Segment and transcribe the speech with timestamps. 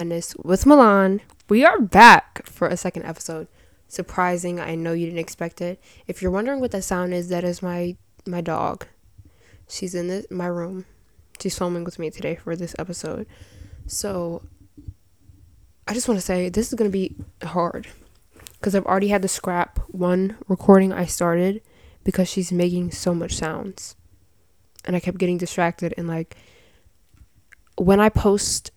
[0.00, 1.20] Madness with Milan.
[1.50, 3.48] We are back for a second episode.
[3.86, 5.78] Surprising, I know you didn't expect it.
[6.06, 8.86] If you're wondering what that sound is, that is my my dog.
[9.68, 10.86] She's in the, my room.
[11.38, 13.26] She's filming with me today for this episode.
[13.86, 14.42] So
[15.86, 17.86] I just want to say this is going to be hard
[18.54, 21.60] because I've already had to scrap one recording I started
[22.04, 23.96] because she's making so much sounds.
[24.86, 26.36] And I kept getting distracted and like
[27.76, 28.70] when I post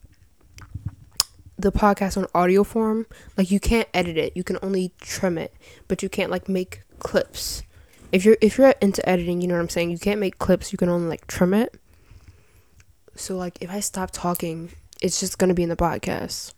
[1.64, 3.08] the podcast on audio form,
[3.38, 4.36] like you can't edit it.
[4.36, 5.54] You can only trim it,
[5.88, 7.64] but you can't like make clips.
[8.12, 9.90] If you're if you're into editing, you know what I'm saying?
[9.90, 11.80] You can't make clips, you can only like trim it.
[13.16, 14.72] So like if I stop talking,
[15.02, 16.54] it's just to be in the podcast.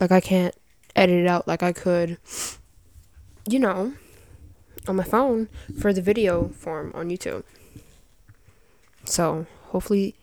[0.00, 0.54] Like I can't
[0.94, 2.18] edit it out like I could
[3.48, 3.92] you know,
[4.88, 7.44] on my phone for the video form on YouTube.
[9.04, 10.16] So, hopefully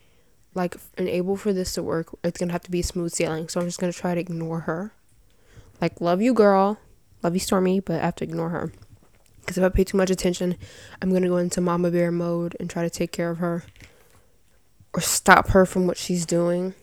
[0.54, 3.48] like enable for this to work, it's gonna have to be smooth sailing.
[3.48, 4.92] So I'm just gonna try to ignore her.
[5.80, 6.78] Like, love you, girl.
[7.22, 8.72] Love you, Stormy, but I have to ignore her.
[9.40, 10.56] Because if I pay too much attention,
[11.02, 13.64] I'm gonna go into mama bear mode and try to take care of her
[14.92, 16.74] or stop her from what she's doing.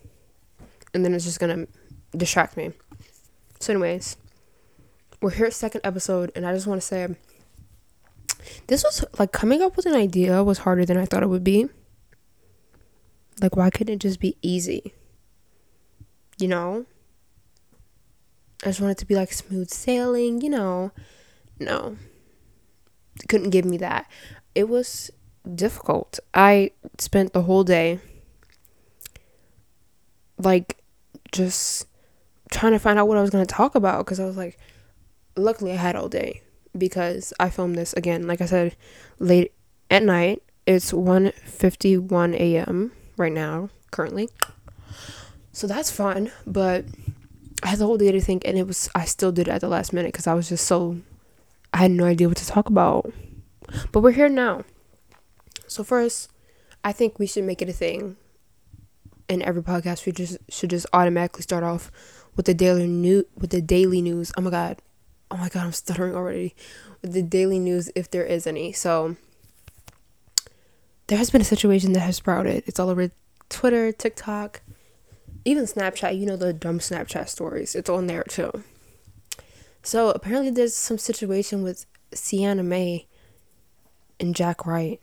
[0.94, 1.68] And then it's just gonna
[2.16, 2.72] distract me.
[3.60, 4.18] So, anyways,
[5.22, 7.16] we're here at second episode, and I just want to say
[8.68, 11.44] this was like coming up with an idea was harder than I thought it would
[11.44, 11.70] be.
[13.42, 14.94] Like, why couldn't it just be easy?
[16.38, 16.86] You know?
[18.64, 20.92] I just want it to be like smooth sailing, you know?
[21.60, 21.98] No.
[23.28, 24.10] Couldn't give me that.
[24.54, 25.10] It was
[25.56, 26.20] difficult.
[26.36, 28.00] I spent the whole day
[30.38, 30.78] like
[31.32, 31.88] just
[32.52, 34.60] trying to find out what I was going to talk about because I was like,
[35.36, 36.42] luckily I had all day
[36.78, 38.76] because I filmed this again, like I said,
[39.18, 39.54] late
[39.90, 40.44] at night.
[40.68, 44.30] It's 1:51 a.m right now, currently.
[45.52, 46.86] So that's fun, but
[47.64, 49.62] I had the whole day to think, and it was, I still did it at
[49.62, 50.98] the last minute because I was just so,
[51.74, 53.12] I had no idea what to talk about.
[53.92, 54.64] But we're here now.
[55.68, 56.32] So, first,
[56.84, 58.18] I think we should make it a thing.
[59.30, 61.90] In every podcast, we just should just automatically start off
[62.36, 64.32] with the daily new with the daily news.
[64.36, 64.82] Oh my god,
[65.30, 66.54] oh my god, I'm stuttering already.
[67.02, 68.74] With the daily news, if there is any.
[68.74, 69.16] So,
[71.12, 72.64] there has been a situation that has sprouted.
[72.68, 73.12] It's all over
[73.50, 74.62] Twitter, TikTok,
[75.44, 76.18] even Snapchat.
[76.18, 77.76] You know the dumb Snapchat stories.
[77.76, 78.64] It's on there too.
[79.84, 83.08] So apparently, there's some situation with Siena Mae
[84.22, 85.02] and Jack Wright.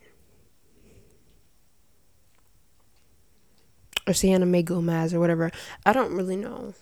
[4.06, 5.52] Or Siena Mae Gomez or whatever.
[5.84, 6.72] I don't really know.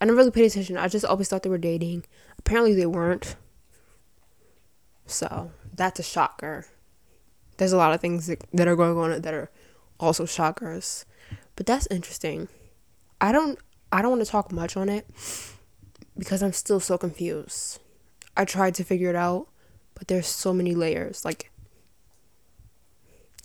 [0.00, 0.76] I never really paid attention.
[0.76, 2.04] I just always thought they were dating.
[2.36, 3.36] Apparently, they weren't.
[5.06, 6.66] So that's a shocker
[7.62, 9.48] there's a lot of things that, are going on that are
[10.00, 11.06] also shockers.
[11.54, 12.48] But that's interesting.
[13.20, 13.56] I don't
[13.92, 15.06] I don't want to talk much on it
[16.18, 17.78] because I'm still so confused.
[18.36, 19.46] I tried to figure it out,
[19.94, 21.52] but there's so many layers like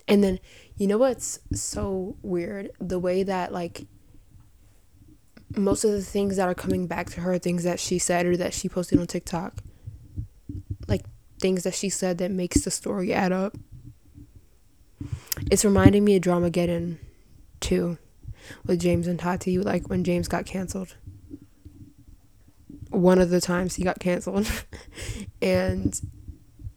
[0.07, 0.39] and then
[0.77, 2.71] you know what's so weird?
[2.79, 3.85] The way that like
[5.55, 8.35] most of the things that are coming back to her, things that she said or
[8.37, 9.61] that she posted on TikTok,
[10.87, 11.03] like
[11.39, 13.55] things that she said that makes the story add up
[15.49, 16.97] it's reminding me of drama Dramageddon
[17.59, 17.97] too,
[18.65, 20.95] with James and Tati, like when James got canceled.
[22.89, 24.49] One of the times he got canceled,
[25.41, 25.99] and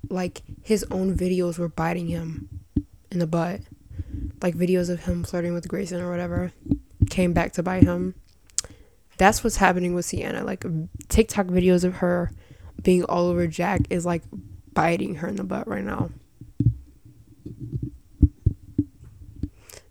[0.08, 2.48] like his own videos were biting him
[3.10, 3.60] in the butt.
[4.42, 6.52] Like videos of him flirting with Grayson or whatever
[7.10, 8.14] came back to bite him.
[9.18, 10.44] That's what's happening with Siena.
[10.44, 10.64] Like
[11.08, 12.32] TikTok videos of her
[12.82, 14.22] being all over Jack is like
[14.72, 16.10] biting her in the butt right now.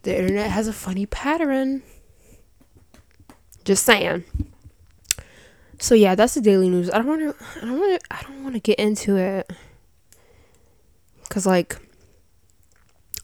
[0.03, 1.83] The internet has a funny pattern.
[3.65, 4.23] Just saying.
[5.79, 6.89] So yeah, that's the daily news.
[6.89, 7.45] I don't want to.
[7.57, 8.07] I don't want to.
[8.13, 9.51] I don't want to get into it.
[11.29, 11.77] Cause like,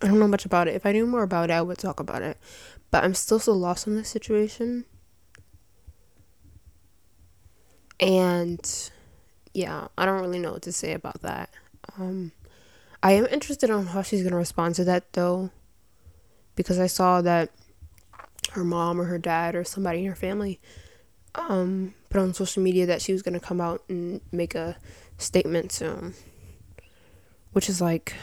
[0.02, 0.76] I don't know much about it.
[0.76, 2.38] If I knew more about it, I would talk about it.
[2.92, 4.86] But I'm still so lost in this situation.
[8.00, 8.92] And
[9.54, 11.50] yeah, I don't really know what to say about that.
[11.98, 12.32] Um,
[13.02, 15.50] I am interested on how she's gonna respond to that though
[16.56, 17.52] because I saw that
[18.52, 20.60] her mom or her dad or somebody in her family
[21.36, 24.78] um, put on social media that she was going to come out and make a
[25.18, 26.14] statement soon.
[27.52, 28.16] Which is like.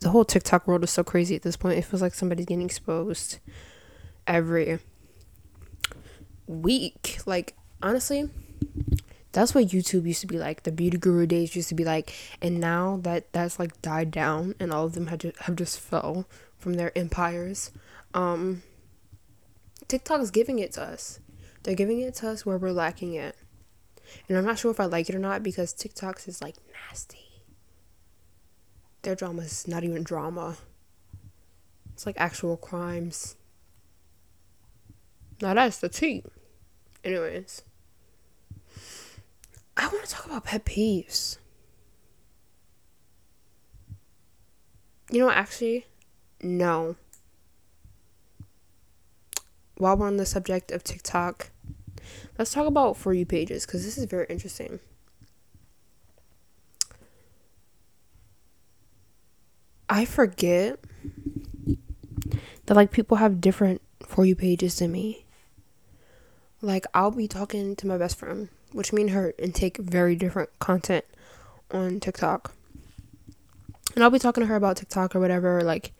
[0.00, 1.78] The whole TikTok world is so crazy at this point.
[1.78, 3.38] It feels like somebody's getting exposed
[4.26, 4.80] every
[6.48, 7.18] week.
[7.24, 8.28] Like, honestly,
[9.32, 10.62] that's what YouTube used to be like.
[10.62, 14.54] The beauty guru days used to be like, and now that that's like died down,
[14.60, 16.26] and all of them have just, have just fell
[16.58, 17.70] from their empires.
[18.14, 18.62] Um,
[19.88, 21.18] TikTok is giving it to us.
[21.62, 23.36] They're giving it to us where we're lacking it.
[24.28, 27.18] And I'm not sure if I like it or not because TikToks is like nasty.
[29.02, 30.56] Their drama is not even drama.
[31.92, 33.36] It's like actual crimes.
[35.40, 36.24] Now that's the tea.
[37.04, 37.62] Anyways.
[39.76, 41.38] I want to talk about pet peeves.
[45.10, 45.86] You know, what, actually,
[46.42, 46.96] no.
[49.76, 51.50] While we're on the subject of TikTok,
[52.38, 54.80] let's talk about For You pages because this is very interesting.
[59.88, 60.78] I forget
[62.66, 65.26] that like people have different For You pages than me.
[66.62, 70.16] Like, I'll be talking to my best friend, which me and her and take very
[70.16, 71.04] different content
[71.70, 72.52] on TikTok.
[73.94, 75.92] And I'll be talking to her about TikTok or whatever, like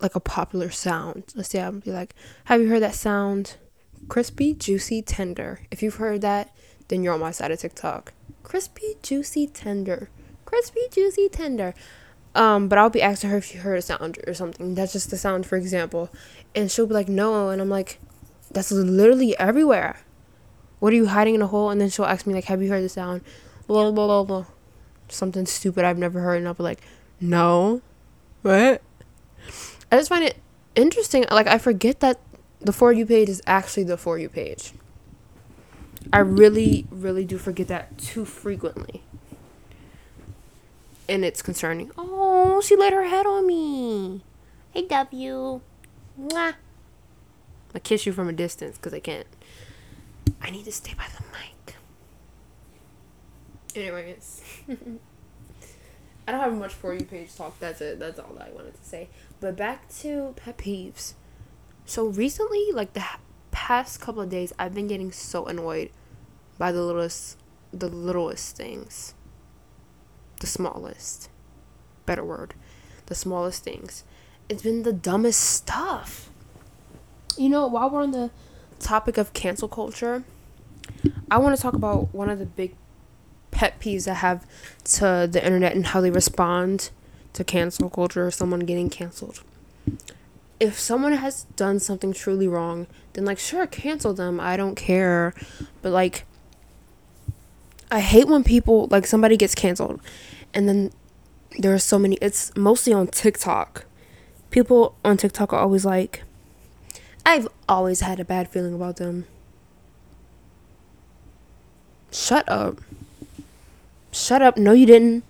[0.00, 1.24] like a popular sound.
[1.34, 2.14] Let's say I'll be like,
[2.44, 3.56] Have you heard that sound?
[4.08, 5.60] Crispy, juicy, tender.
[5.70, 6.54] If you've heard that,
[6.88, 8.12] then you're on my side of TikTok.
[8.42, 10.08] Crispy, juicy, tender.
[10.44, 11.74] Crispy, juicy, tender.
[12.34, 14.74] Um, but I'll be asking her if she heard a sound or something.
[14.74, 16.10] That's just the sound, for example.
[16.54, 17.50] And she'll be like, No.
[17.50, 18.00] And I'm like,
[18.50, 20.00] That's literally everywhere.
[20.80, 21.70] What are you hiding in a hole?
[21.70, 23.22] And then she'll ask me, like, Have you heard the sound?
[23.66, 24.46] Blah, blah, blah, blah
[25.12, 26.80] something stupid I've never heard, and I'll be like,
[27.20, 27.82] no,
[28.42, 28.82] what?
[29.92, 30.36] I just find it
[30.74, 31.24] interesting.
[31.30, 32.20] Like, I forget that
[32.60, 34.72] the For You page is actually the For You page.
[36.12, 39.02] I really, really do forget that too frequently.
[41.08, 41.90] And it's concerning.
[41.98, 44.22] Oh, she laid her head on me.
[44.72, 45.60] Hey, W.
[46.18, 46.54] Mwah.
[47.74, 49.26] I kiss you from a distance because I can't.
[50.42, 51.76] I need to stay by the mic.
[53.76, 54.42] Anyways.
[56.28, 57.58] I don't have much for you page talk.
[57.58, 57.98] That's it.
[57.98, 59.08] That's all that I wanted to say.
[59.40, 61.14] But back to pet peeves.
[61.86, 63.04] So recently, like the
[63.50, 65.90] past couple of days, I've been getting so annoyed
[66.56, 67.36] by the littlest,
[67.72, 69.14] the littlest things.
[70.40, 71.28] The smallest.
[72.06, 72.54] Better word.
[73.06, 74.04] The smallest things.
[74.48, 76.30] It's been the dumbest stuff.
[77.36, 78.30] You know, while we're on the
[78.80, 80.24] topic of cancel culture,
[81.30, 82.74] I want to talk about one of the big
[83.50, 84.46] pet peeves I have
[84.84, 86.90] to the internet and how they respond
[87.32, 89.42] to cancel culture or someone getting canceled.
[90.58, 94.40] If someone has done something truly wrong, then like sure cancel them.
[94.40, 95.34] I don't care.
[95.82, 96.24] But like
[97.90, 100.00] I hate when people like somebody gets canceled
[100.54, 100.92] and then
[101.58, 103.84] there are so many it's mostly on TikTok.
[104.50, 106.24] People on TikTok are always like
[107.24, 109.26] I've always had a bad feeling about them.
[112.10, 112.80] Shut up.
[114.12, 114.56] Shut up.
[114.56, 115.24] No, you didn't.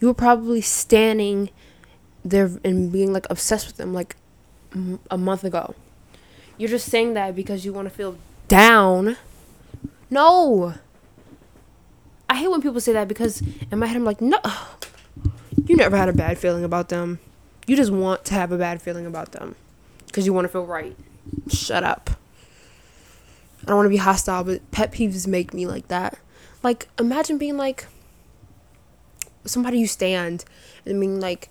[0.00, 1.50] You were probably standing
[2.24, 4.16] there and being like obsessed with them like
[5.10, 5.74] a month ago.
[6.56, 8.16] You're just saying that because you want to feel
[8.48, 9.16] down.
[10.10, 10.74] No.
[12.28, 14.40] I hate when people say that because in my head I'm like, no.
[15.66, 17.18] You never had a bad feeling about them.
[17.66, 19.54] You just want to have a bad feeling about them
[20.06, 20.96] because you want to feel right.
[21.48, 22.10] Shut up.
[23.62, 26.18] I don't want to be hostile, but pet peeves make me like that.
[26.62, 27.86] Like, imagine being like,
[29.44, 30.44] somebody you stand
[30.84, 31.48] and being like,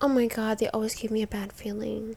[0.00, 2.16] oh my god, they always give me a bad feeling.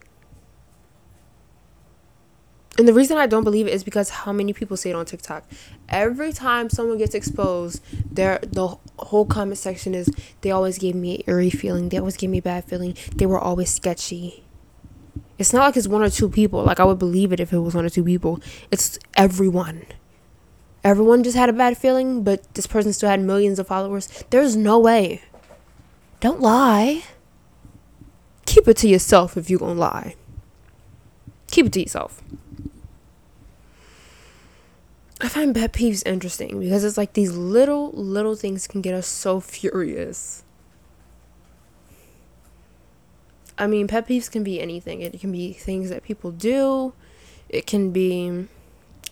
[2.77, 5.05] And the reason I don't believe it is because how many people say it on
[5.05, 5.43] TikTok.
[5.89, 7.81] Every time someone gets exposed,
[8.13, 10.09] their the whole comment section is
[10.41, 11.89] they always gave me an eerie feeling.
[11.89, 12.95] They always gave me a bad feeling.
[13.15, 14.43] They were always sketchy.
[15.37, 16.63] It's not like it's one or two people.
[16.63, 18.39] Like I would believe it if it was one or two people.
[18.71, 19.85] It's everyone
[20.87, 24.23] everyone just had a bad feeling, but this person still had millions of followers.
[24.29, 25.21] There's no way.
[26.21, 27.03] Don't lie.
[28.45, 30.15] Keep it to yourself if you're gonna lie.
[31.51, 32.21] Keep it to yourself.
[35.19, 39.07] I find pet peeves interesting because it's like these little, little things can get us
[39.07, 40.43] so furious.
[43.57, 45.01] I mean, pet peeves can be anything.
[45.01, 46.93] It can be things that people do,
[47.49, 48.47] it can be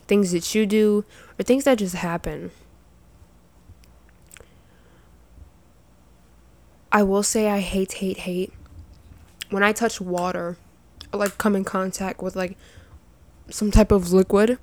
[0.07, 1.03] things that you do,
[1.39, 2.51] or things that just happen.
[6.91, 8.53] I will say I hate, hate, hate
[9.49, 10.57] when I touch water
[11.11, 12.57] or like come in contact with like
[13.49, 14.57] some type of liquid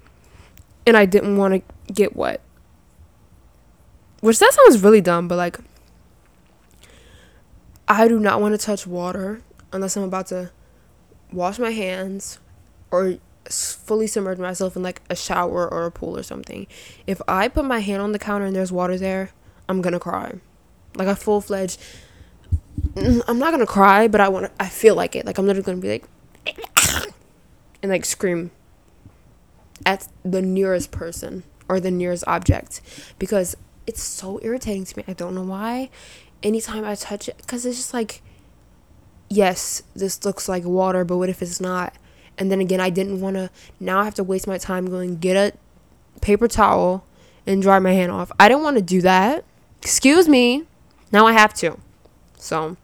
[0.86, 2.40] and I didn't want to get wet.
[4.20, 5.58] Which that sounds really dumb, but like
[7.86, 10.50] I do not want to touch water unless I'm about to
[11.32, 12.38] wash my hands
[12.90, 16.66] or fully submerge myself in like a shower or a pool or something.
[17.06, 19.30] If I put my hand on the counter and there's water there,
[19.68, 20.34] I'm gonna cry.
[20.96, 21.80] Like a full fledged.
[22.94, 24.52] Mm, I'm not gonna cry, but I want.
[24.60, 25.26] I feel like it.
[25.26, 26.04] Like I'm literally gonna be like,
[27.82, 28.50] and like scream
[29.84, 32.80] at the nearest person or the nearest object
[33.18, 35.04] because it's so irritating to me.
[35.08, 35.90] I don't know why.
[36.42, 38.22] Anytime I touch it, because it's just like,
[39.32, 41.94] yes, this looks like water, but what if it's not?
[42.38, 43.50] And then again, I didn't want to.
[43.80, 45.56] Now I have to waste my time going get a
[46.20, 47.04] paper towel
[47.46, 48.30] and dry my hand off.
[48.38, 49.44] I didn't want to do that.
[49.80, 50.64] Excuse me.
[51.10, 51.78] Now I have to.
[52.36, 52.76] So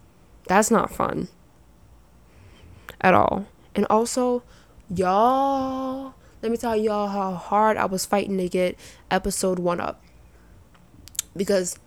[0.46, 1.28] that's not fun
[3.00, 3.46] at all.
[3.74, 4.42] And also,
[4.94, 8.78] y'all, let me tell y'all how hard I was fighting to get
[9.10, 10.02] episode one up.
[11.36, 11.78] Because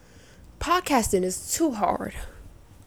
[0.60, 2.14] podcasting is too hard.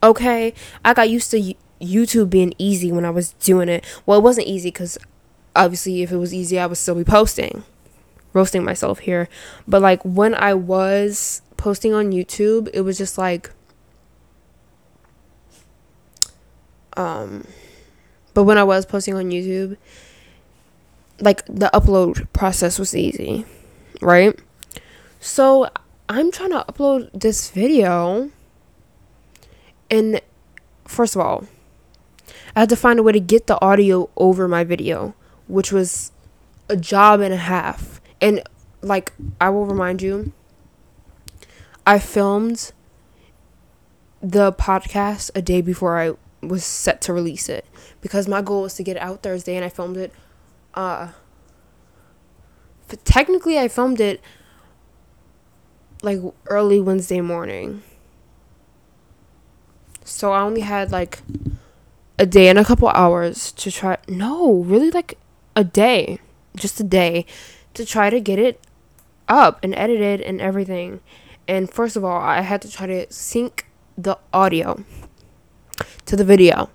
[0.02, 0.54] Okay?
[0.85, 1.54] I got used to
[1.85, 3.85] YouTube being easy when I was doing it.
[4.07, 4.99] Well, it wasn't easy because
[5.55, 7.64] obviously, if it was easy, I would still be posting.
[8.33, 9.29] Roasting myself here.
[9.69, 13.50] But like when I was posting on YouTube, it was just like,
[16.97, 17.47] um,
[18.35, 19.76] but when I was posting on YouTube,
[21.21, 23.45] like the upload process was easy,
[24.00, 24.38] right?
[25.21, 25.71] So
[26.09, 28.31] I'm trying to upload this video,
[29.91, 30.21] and
[30.87, 31.47] first of all,
[32.54, 35.14] I had to find a way to get the audio over my video,
[35.47, 36.12] which was
[36.69, 38.00] a job and a half.
[38.21, 38.43] And
[38.83, 40.33] like I will remind you,
[41.87, 42.73] I filmed
[44.21, 47.66] the podcast a day before I was set to release it
[48.00, 50.12] because my goal was to get it out Thursday and I filmed it
[50.75, 51.09] uh
[53.04, 54.21] technically I filmed it
[56.02, 57.83] like early Wednesday morning.
[60.04, 61.21] So I only had like
[62.18, 65.18] a day and a couple hours to try no, really like
[65.56, 66.18] a day,
[66.56, 67.26] just a day
[67.75, 68.61] to try to get it
[69.28, 71.00] up and edited and everything.
[71.47, 73.66] And first of all, I had to try to sync
[73.97, 74.85] the audio
[76.06, 76.71] to the video.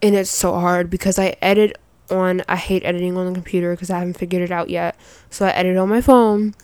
[0.00, 1.78] And it's so hard because I edit
[2.10, 4.96] on I hate editing on the computer because I haven't figured it out yet.
[5.30, 6.54] So I edit on my phone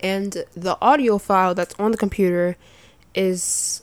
[0.00, 2.56] and the audio file that's on the computer
[3.14, 3.82] is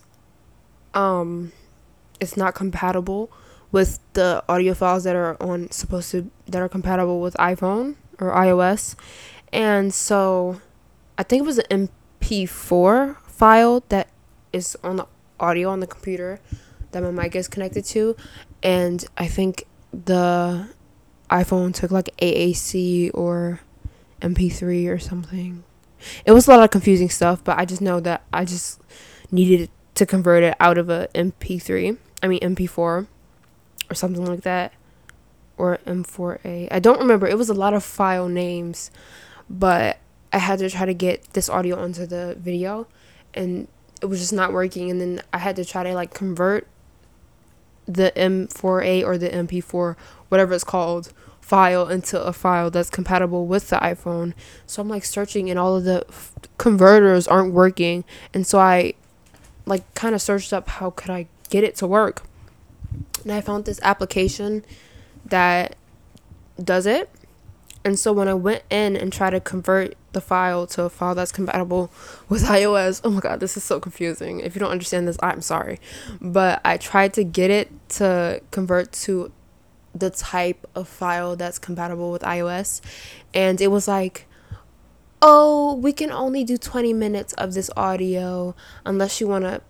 [0.94, 1.51] um
[2.20, 3.32] it's not compatible
[3.72, 8.32] with the audio files that are on supposed to that are compatible with iPhone or
[8.32, 8.96] iOS.
[9.52, 10.62] And so
[11.18, 11.90] I think it was an
[12.22, 14.10] MP4 file that
[14.54, 15.08] is on the
[15.40, 16.40] audio on the computer
[16.92, 18.16] that my mic is connected to
[18.64, 20.70] and I think the
[21.30, 23.62] iPhone took like AAC or
[24.22, 25.64] MP3 or something.
[26.26, 28.82] It was a lot of confusing stuff, but I just know that I just
[29.32, 31.98] needed to convert it out of a MP3.
[32.22, 33.08] I mean MP4 or
[33.94, 34.74] something like that
[35.58, 36.68] or M4A.
[36.72, 37.28] I don't remember.
[37.28, 38.92] It was a lot of file names,
[39.50, 39.98] but
[40.32, 42.88] I had to try to get this audio onto the video
[43.34, 43.68] and
[44.02, 46.68] it was just not working and then I had to try to like convert
[47.86, 49.96] the M4A or the MP4
[50.30, 51.14] whatever it's called
[51.48, 54.34] file into a file that's compatible with the iPhone.
[54.66, 58.04] So I'm like searching and all of the f- converters aren't working.
[58.34, 58.96] And so I
[59.66, 62.24] like kind of searched up how could I get it to work.
[63.24, 64.63] And I found this application
[65.25, 65.75] that
[66.62, 67.10] does it.
[67.84, 71.16] And so when I went in and tried to convert the file to a file
[71.16, 71.92] that's compatible
[72.27, 74.39] with iOS, oh my god, this is so confusing.
[74.39, 75.80] If you don't understand this, I'm sorry.
[76.20, 79.32] But I tried to get it to convert to
[79.96, 82.82] the type of file that's compatible with iOS.
[83.34, 84.27] And it was like,
[85.22, 89.62] oh, we can only do 20 minutes of this audio unless you want to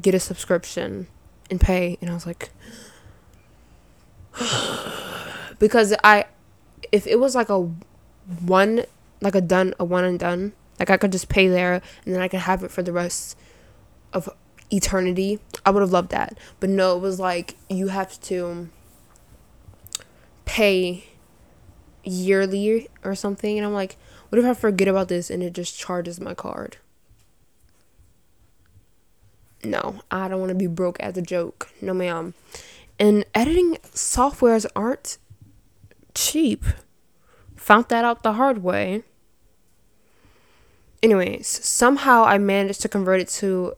[0.00, 1.06] get a subscription
[1.50, 1.98] and pay.
[2.00, 2.50] And I was like,
[5.58, 6.26] because I,
[6.92, 7.70] if it was like a
[8.44, 8.84] one,
[9.20, 12.22] like a done, a one and done, like I could just pay there and then
[12.22, 13.36] I could have it for the rest
[14.12, 14.28] of
[14.72, 15.40] eternity.
[15.64, 16.38] I would have loved that.
[16.58, 18.68] But no, it was like you have to
[20.44, 21.04] pay
[22.02, 23.58] yearly or something.
[23.58, 23.96] And I'm like,
[24.30, 26.78] what if I forget about this and it just charges my card?
[29.62, 31.70] No, I don't want to be broke as a joke.
[31.80, 32.34] No, ma'am.
[32.98, 35.18] And editing softwares aren't
[36.14, 36.64] cheap.
[37.56, 39.02] Found that out the hard way.
[41.02, 43.74] Anyways, somehow I managed to convert it to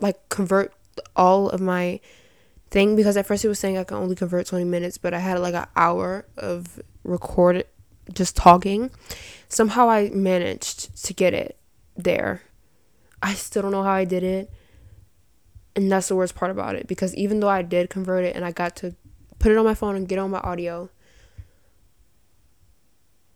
[0.00, 0.72] like convert
[1.16, 2.00] all of my
[2.70, 5.18] thing because at first he was saying I can only convert 20 minutes, but I
[5.18, 7.66] had like an hour of recorded
[8.12, 8.90] just talking.
[9.48, 11.56] Somehow I managed to get it
[11.96, 12.42] there.
[13.22, 14.50] I still don't know how I did it.
[15.76, 18.44] And that's the worst part about it because even though I did convert it and
[18.44, 18.96] I got to
[19.38, 20.90] put it on my phone and get on my audio,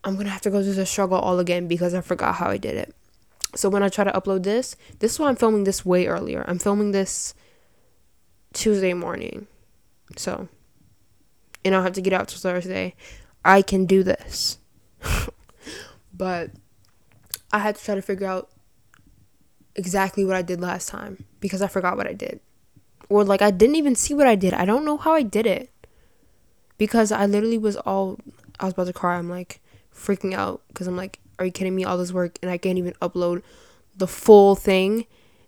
[0.02, 2.56] I'm to have to go through the struggle all again because I forgot how I
[2.56, 2.94] did it.
[3.54, 6.44] So when I try to upload this, this is why I'm filming this way earlier.
[6.48, 7.34] I'm filming this
[8.52, 9.46] Tuesday morning.
[10.16, 10.48] So
[11.64, 12.94] and I'll have to get out till Thursday.
[13.44, 14.58] I can do this.
[16.14, 16.50] but
[17.52, 18.50] I had to try to figure out
[19.74, 22.40] exactly what I did last time because I forgot what I did.
[23.08, 24.54] Or like I didn't even see what I did.
[24.54, 25.70] I don't know how I did it.
[26.78, 28.18] Because I literally was all
[28.58, 29.16] I was about to cry.
[29.16, 29.60] I'm like
[29.94, 31.84] freaking out because I'm like, are you kidding me?
[31.84, 33.42] All this work and I can't even upload
[33.96, 35.06] the full thing.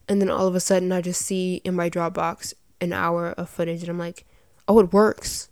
[0.08, 3.48] And then all of a sudden I just see in my Dropbox an hour of
[3.48, 4.24] footage and I'm like,
[4.68, 5.48] oh, it works.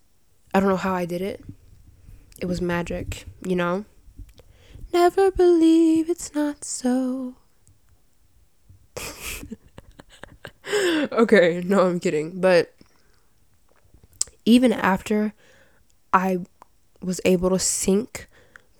[0.54, 1.42] I don't know how I did it.
[2.40, 3.84] It was magic, you know?
[4.92, 7.36] Never believe it's not so.
[11.12, 12.40] okay, no, I'm kidding.
[12.40, 12.74] But
[14.44, 15.34] even after
[16.12, 16.38] I
[17.00, 18.28] was able to sync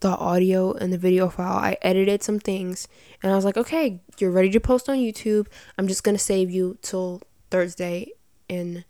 [0.00, 2.88] the audio and the video file, I edited some things
[3.23, 5.47] and I was like, okay, you're ready to post on YouTube.
[5.78, 8.12] I'm just going to save you till Thursday
[8.49, 8.85] in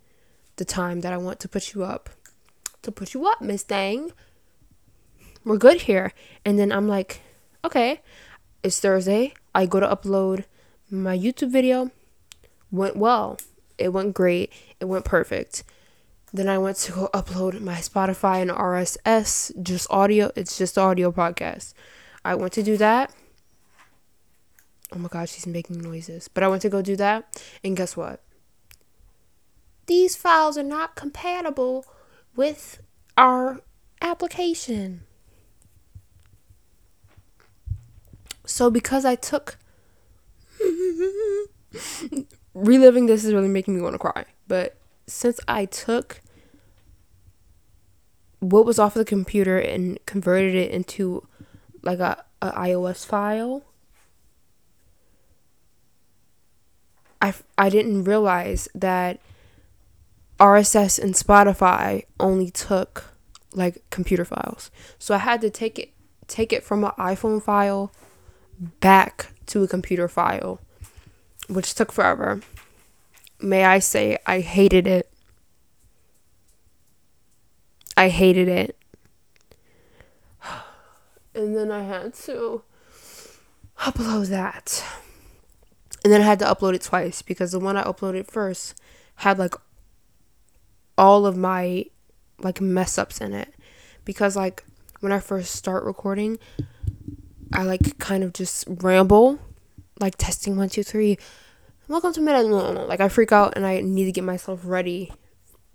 [0.56, 2.10] the time that I want to put you up.
[2.82, 4.12] To put you up, Miss Dang.
[5.44, 6.12] We're good here.
[6.44, 7.20] And then I'm like,
[7.64, 8.00] okay,
[8.62, 9.34] it's Thursday.
[9.54, 10.44] I go to upload
[10.92, 11.90] my YouTube video
[12.70, 13.38] went well.
[13.78, 14.52] It went great.
[14.78, 15.64] It went perfect.
[16.32, 20.30] Then I went to go upload my Spotify and RSS, just audio.
[20.36, 21.72] It's just audio podcast.
[22.24, 23.12] I went to do that.
[24.94, 26.28] Oh my gosh, she's making noises.
[26.28, 28.22] But I went to go do that, and guess what?
[29.86, 31.86] These files are not compatible
[32.36, 32.80] with
[33.16, 33.60] our
[34.02, 35.04] application.
[38.44, 39.56] So because I took
[42.54, 44.24] reliving this is really making me want to cry.
[44.48, 44.76] But
[45.06, 46.20] since I took
[48.40, 51.26] what was off of the computer and converted it into
[51.82, 53.64] like a, a iOS file,
[57.20, 59.20] I, I didn't realize that
[60.40, 63.04] RSS and Spotify only took
[63.54, 64.70] like computer files.
[64.98, 65.92] So I had to take it
[66.26, 67.92] take it from an iPhone file
[68.80, 70.60] back to a computer file
[71.48, 72.40] which took forever.
[73.40, 75.12] May I say, I hated it.
[77.96, 78.76] I hated it.
[81.34, 82.62] And then I had to
[83.78, 84.84] upload that.
[86.04, 88.78] And then I had to upload it twice because the one I uploaded first
[89.16, 89.54] had like
[90.98, 91.86] all of my
[92.38, 93.54] like mess ups in it.
[94.04, 94.62] Because like
[95.00, 96.38] when I first start recording,
[97.52, 99.38] I like kind of just ramble
[100.00, 101.18] like testing one, two, three.
[101.88, 105.12] Welcome to no, like I freak out and I need to get myself ready,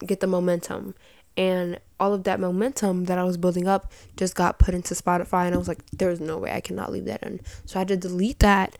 [0.05, 0.95] get the momentum.
[1.35, 5.45] And all of that momentum that I was building up just got put into Spotify,
[5.45, 7.41] and I was like, there's no way I cannot leave that in.
[7.65, 8.75] So I had to delete that,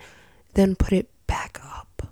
[0.56, 2.08] then put it back up.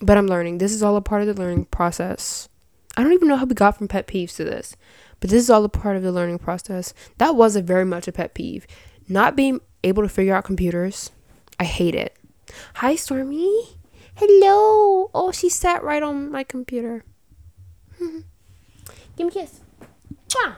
[0.00, 0.58] But I'm learning.
[0.58, 2.48] This is all a part of the learning process.
[2.96, 4.76] I don't even know how we got from pet peeves to this,
[5.22, 6.92] but this is all a part of the learning process.
[7.18, 8.66] That was a very much a pet peeve
[9.08, 11.12] not being able to figure out computers,
[11.60, 12.16] I hate it.
[12.74, 13.78] Hi, Stormy.
[14.16, 15.10] Hello.
[15.14, 17.04] Oh, she sat right on my computer.
[17.98, 18.24] Give
[19.18, 19.60] me a kiss.
[20.28, 20.56] Mwah.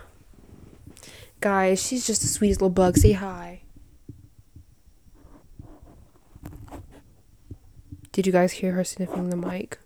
[1.40, 2.96] Guys, she's just the sweetest little bug.
[2.96, 3.62] Say hi.
[8.12, 9.78] Did you guys hear her sniffing the mic?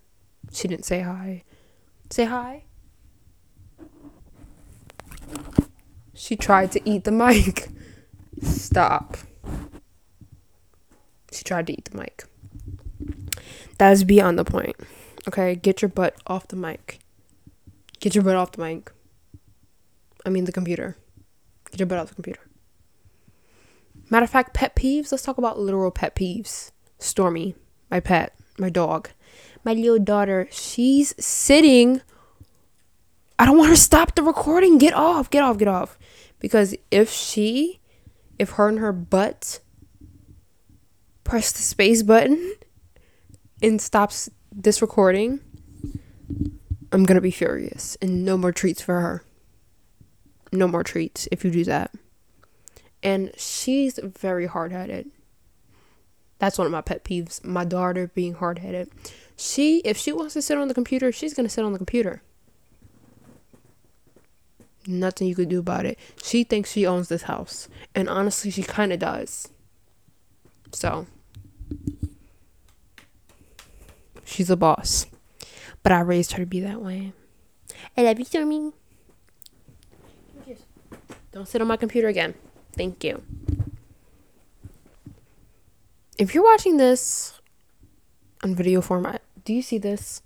[0.53, 1.43] She didn't say hi.
[2.11, 2.68] Say hi.
[6.19, 7.69] She tried to eat the mic.
[8.43, 9.17] Stop.
[11.33, 12.25] She tried to eat the mic.
[13.79, 14.75] That is beyond the point.
[15.29, 16.99] Okay, get your butt off the mic.
[18.01, 18.91] Get your butt off the mic.
[20.27, 20.97] I mean the computer.
[21.71, 22.41] Get your butt off the computer.
[24.11, 25.13] Matter of fact, pet peeves.
[25.13, 26.73] Let's talk about literal pet peeves.
[26.99, 27.55] Stormy,
[27.93, 29.11] my pet, my dog,
[29.65, 30.49] my little daughter.
[30.51, 32.01] She's sitting.
[33.39, 34.79] I don't want her to stop the recording.
[34.79, 35.98] Get off, get off, get off.
[36.41, 37.81] Because if she
[38.39, 39.61] if her and her butt
[41.25, 42.55] press the space button
[43.63, 45.41] and stops this recording,
[46.93, 49.25] I'm gonna be furious and no more treats for her.
[50.53, 51.93] No more treats if you do that.
[53.03, 55.11] And she's very hard headed.
[56.39, 57.45] That's one of my pet peeves.
[57.45, 58.91] My daughter being hard headed.
[59.37, 62.23] She, if she wants to sit on the computer, she's gonna sit on the computer
[64.89, 65.99] nothing you could do about it.
[66.23, 67.69] She thinks she owns this house.
[67.95, 69.49] And honestly, she kind of does.
[70.73, 71.07] So,
[74.25, 75.07] she's a boss.
[75.83, 77.13] But I raised her to be that way.
[77.97, 78.73] I love you, Stormy.
[81.31, 82.35] Don't sit on my computer again.
[82.73, 83.23] Thank you.
[86.19, 87.39] If you're watching this
[88.43, 90.23] on video format, do you see this?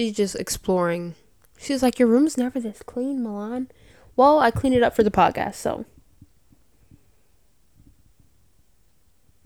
[0.00, 1.14] She's just exploring.
[1.58, 3.68] She's like, Your room's never this clean, Milan.
[4.16, 5.84] Well, I cleaned it up for the podcast, so.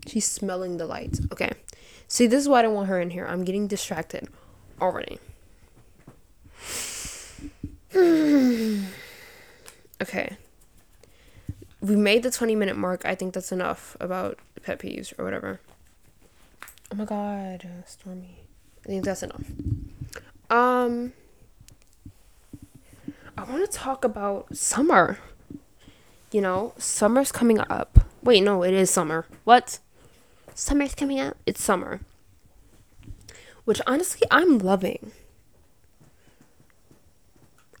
[0.07, 1.19] She's smelling the lights.
[1.29, 1.51] Okay.
[2.07, 3.25] See, this is why I don't want her in here.
[3.25, 4.29] I'm getting distracted
[4.79, 5.19] already.
[10.01, 10.37] okay.
[11.81, 13.03] We made the 20 minute mark.
[13.03, 15.59] I think that's enough about pet peeves or whatever.
[16.93, 18.45] Oh my god, Stormy.
[18.85, 19.43] I think that's enough.
[20.49, 21.13] Um
[23.37, 25.19] I want to talk about summer.
[26.31, 27.99] You know, summer's coming up.
[28.23, 29.25] Wait, no, it is summer.
[29.43, 29.79] What?
[30.53, 31.37] Summer's coming up.
[31.45, 31.99] It's summer.
[33.65, 35.11] Which honestly, I'm loving.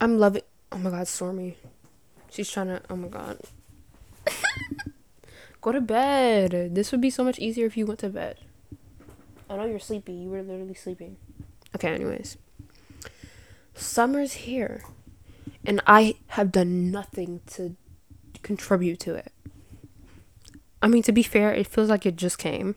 [0.01, 0.41] I'm loving.
[0.71, 1.57] Oh my god, Stormy.
[2.29, 2.81] She's trying to.
[2.89, 3.39] Oh my god.
[5.61, 6.75] Go to bed.
[6.75, 8.39] This would be so much easier if you went to bed.
[9.49, 10.13] I know you're sleepy.
[10.13, 11.17] You were literally sleeping.
[11.75, 12.37] Okay, anyways.
[13.75, 14.83] Summer's here.
[15.65, 17.75] And I have done nothing to
[18.41, 19.31] contribute to it.
[20.81, 22.75] I mean, to be fair, it feels like it just came.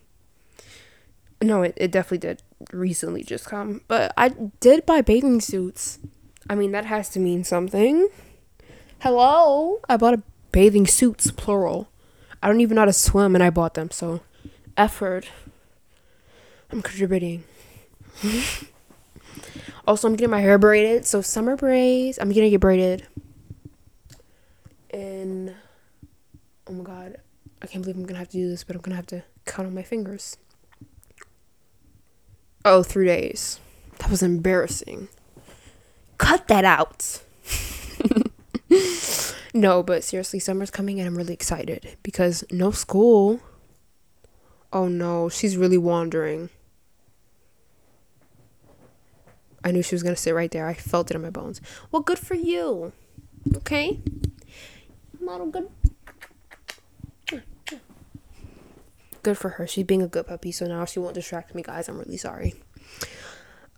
[1.43, 3.83] No, it, it definitely did recently just come.
[3.87, 4.31] But I
[4.61, 5.99] did buy bathing suits.
[6.49, 8.09] I mean, that has to mean something.
[9.01, 9.81] Hello?
[9.89, 11.89] I bought a bathing suits, plural.
[12.43, 14.21] I don't even know how to swim, and I bought them, so
[14.77, 15.29] effort.
[16.71, 17.45] I'm contributing.
[19.89, 22.19] also, I'm getting my hair braided, so summer braids.
[22.21, 23.07] I'm gonna get braided.
[24.91, 25.55] And
[26.67, 27.17] oh my god,
[27.63, 29.67] I can't believe I'm gonna have to do this, but I'm gonna have to count
[29.67, 30.37] on my fingers.
[32.67, 33.61] Oh, three days.
[33.99, 35.09] That was embarrassing.
[36.19, 37.23] Cut that out.
[39.55, 43.41] no, but seriously, summer's coming and I'm really excited because no school.
[44.71, 46.51] Oh no, she's really wandering.
[49.69, 50.67] I knew she was gonna sit right there.
[50.67, 51.61] I felt it in my bones.
[51.93, 52.93] Well, good for you.
[53.57, 54.01] Okay?
[55.21, 55.69] Model good
[59.29, 59.67] good for her.
[59.67, 61.89] She's being a good puppy, so now she won't distract me, guys.
[61.89, 62.55] I'm really sorry.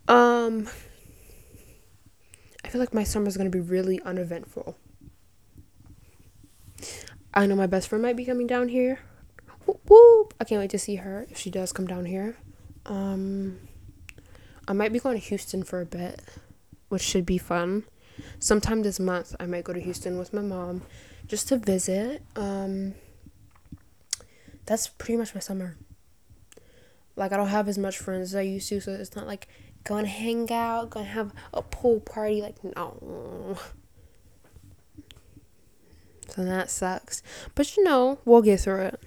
[0.07, 0.68] Um,
[2.64, 4.76] I feel like my summer is gonna be really uneventful.
[7.35, 9.00] I know my best friend might be coming down here.
[9.66, 10.35] Whoop, whoop.
[10.38, 12.37] I can't wait to see her if she does come down here.
[12.87, 13.59] Um,
[14.70, 16.22] I might be going to Houston for a bit,
[16.90, 17.83] which should be fun.
[18.38, 20.83] Sometime this month, I might go to Houston with my mom
[21.26, 22.22] just to visit.
[22.37, 22.94] Um,
[24.66, 25.76] that's pretty much my summer.
[27.16, 29.48] Like I don't have as much friends as I used to, so it's not like
[29.83, 32.40] going to hang out, going to have a pool party.
[32.40, 33.59] Like no.
[36.28, 37.24] So that sucks.
[37.56, 39.00] But you know, we'll get through it.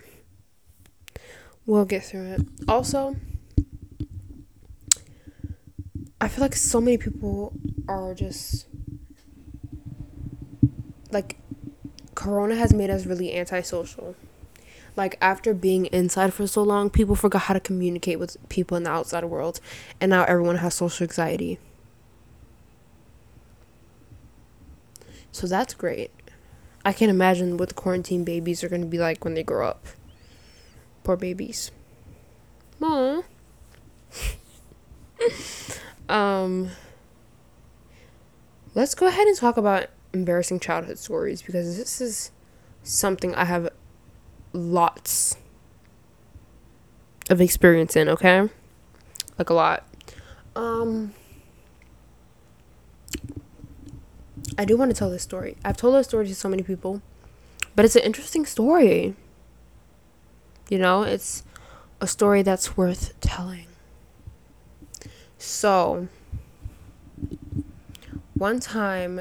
[1.65, 2.41] We'll get through it.
[2.67, 3.15] Also,
[6.24, 7.54] I feel like so many people
[7.88, 8.68] are just
[11.12, 11.38] like
[12.16, 14.16] Corona has made us really antisocial
[14.96, 18.84] like after being inside for so long, people forgot how to communicate with people in
[18.84, 19.60] the outside world,
[20.00, 21.58] and now everyone has social anxiety.
[25.32, 26.12] So that's great.
[26.86, 29.68] I can't imagine what the quarantine babies are going to be like when they grow
[29.68, 29.86] up.
[31.04, 31.72] Poor babies.
[32.80, 33.24] Aww.
[36.10, 36.70] um,
[38.76, 42.32] let's go ahead and talk about embarrassing childhood stories because this is
[42.84, 43.70] something I have
[44.54, 45.38] lots
[47.30, 48.50] of experience in, okay?
[49.38, 49.88] Like a lot.
[50.56, 51.13] Um
[54.58, 55.58] I do want to tell this story.
[55.66, 57.02] I've told this story to so many people,
[57.76, 59.16] but it's an interesting story.
[60.70, 61.44] You know, it's
[62.00, 63.68] a story that's worth telling.
[65.46, 66.08] So,
[68.34, 69.20] one time,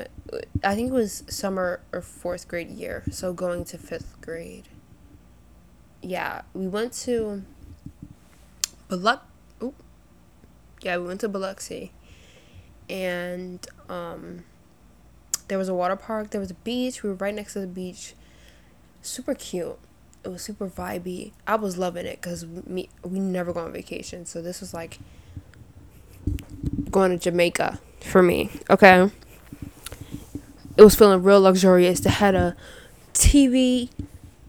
[0.63, 4.69] I think it was summer or fourth grade year, so going to fifth grade
[6.03, 7.43] yeah, we went to
[8.89, 9.25] Biloxi.
[10.83, 11.93] Yeah, we went to Biloxi,
[12.91, 14.43] and um,
[15.47, 16.31] there was a water park.
[16.31, 17.05] There was a beach.
[17.05, 18.15] We were right next to the beach.
[19.01, 19.79] Super cute.
[20.25, 21.33] It was super vibey.
[21.47, 24.99] I was loving it because me we never go on vacation, so this was like
[26.93, 28.51] going to Jamaica for me.
[28.71, 29.11] Okay.
[30.77, 32.01] It was feeling real luxurious.
[32.01, 32.57] They had a
[33.15, 33.91] TV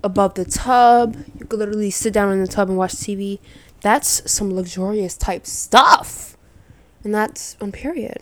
[0.03, 1.17] above the tub.
[1.39, 3.39] You could literally sit down in the tub and watch TV.
[3.81, 6.37] That's some luxurious type stuff.
[7.03, 8.21] And that's on period.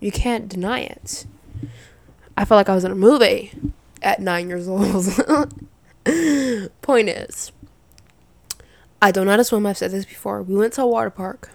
[0.00, 1.26] You can't deny it.
[2.36, 3.52] I felt like I was in a movie
[4.00, 5.06] at nine years old.
[6.82, 7.52] Point is,
[9.02, 9.66] I don't know how to swim.
[9.66, 10.42] I've said this before.
[10.42, 11.50] We went to a water park,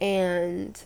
[0.00, 0.82] and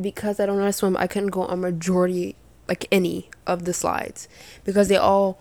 [0.00, 2.36] because I don't know how to swim, I couldn't go on majority
[2.68, 4.28] like any of the slides
[4.64, 5.40] because they all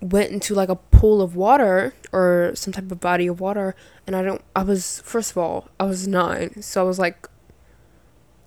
[0.00, 3.74] went into like a pool of water or some type of body of water
[4.06, 7.28] and I don't I was first of all, I was 9, so I was like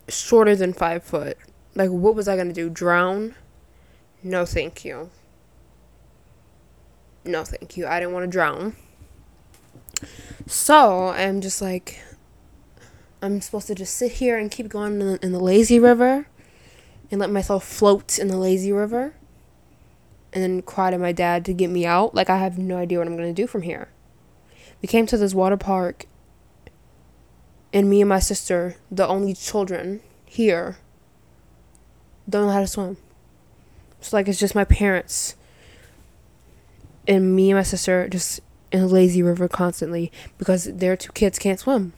[0.08, 1.38] shorter than 5 foot.
[1.76, 2.70] Like what was I to do?
[2.70, 3.36] Drown?
[4.24, 5.10] No, thank you.
[7.26, 7.88] No, thank you.
[7.88, 8.76] I didn't want to drown.
[10.48, 12.02] So, I'm just like
[13.21, 16.27] I'm supposed to just sit here and keep going in the, in the lazy river
[17.12, 19.13] and let myself float in the lazy river
[20.34, 22.15] and then cry to my dad to get me out.
[22.15, 23.89] Like, I have no idea what I'm going to do from here.
[24.81, 26.05] We came to this water park,
[27.71, 30.77] and me and my sister, the only children here,
[32.27, 32.97] don't know how to swim.
[33.99, 35.36] It's like it's just my parents
[37.07, 38.39] and me and my sister just
[38.71, 41.93] in the lazy river constantly because their two kids can't swim.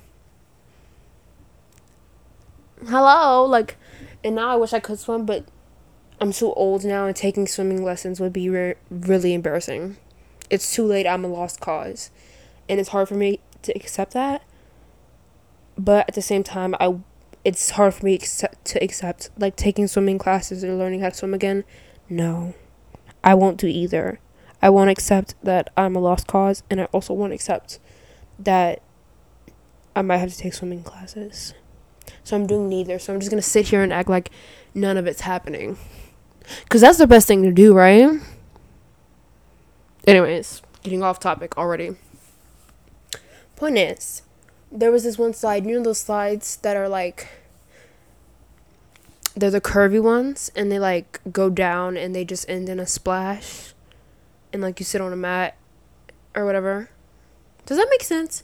[2.88, 3.78] Hello, like,
[4.24, 5.46] and now I wish I could swim, but
[6.20, 9.98] I'm too old now, and taking swimming lessons would be re- really embarrassing.
[10.50, 11.08] It's too late.
[11.08, 12.12] I'm a lost cause,
[12.68, 14.44] and it's hard for me to accept that.
[15.78, 16.96] But at the same time, I
[17.46, 21.16] it's hard for me accept, to accept like taking swimming classes or learning how to
[21.16, 21.64] swim again.
[22.10, 22.54] No,
[23.24, 24.20] I won't do either.
[24.62, 27.80] I won't accept that I'm a lost cause, and I also won't accept
[28.40, 28.82] that
[29.96, 31.54] I might have to take swimming classes.
[32.24, 33.00] So I'm doing neither.
[33.00, 34.32] So I'm just gonna sit here and act like
[34.74, 35.78] none of it's happening.
[36.64, 38.20] Because that's the best thing to do, right?
[40.06, 41.96] Anyways, getting off topic already.
[43.56, 44.24] Point is,
[44.72, 47.28] there was this one slide, you know those slides that are like
[49.36, 52.86] they're the curvy ones and they like go down and they just end in a
[52.86, 53.74] splash
[54.52, 55.56] and like you sit on a mat
[56.36, 56.90] or whatever.
[57.66, 58.44] Does that make sense?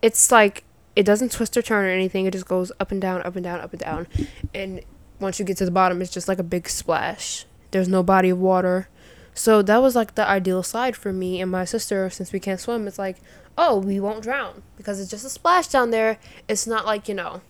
[0.00, 0.64] It's like
[0.96, 2.26] it doesn't twist or turn or anything.
[2.26, 4.06] It just goes up and down, up and down, up and down.
[4.54, 4.80] And
[5.20, 7.46] once you get to the bottom, it's just like a big splash.
[7.70, 8.88] There's no body of water.
[9.34, 12.60] So that was like the ideal slide for me and my sister since we can't
[12.60, 12.86] swim.
[12.86, 13.20] It's like,
[13.58, 16.18] oh, we won't drown because it's just a splash down there.
[16.48, 17.40] It's not like, you know,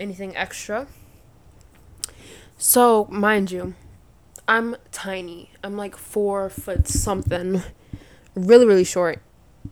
[0.00, 0.88] anything extra.
[2.56, 3.74] So, mind you,
[4.48, 5.52] I'm tiny.
[5.62, 7.62] I'm like four foot something.
[8.34, 9.20] Really, really short.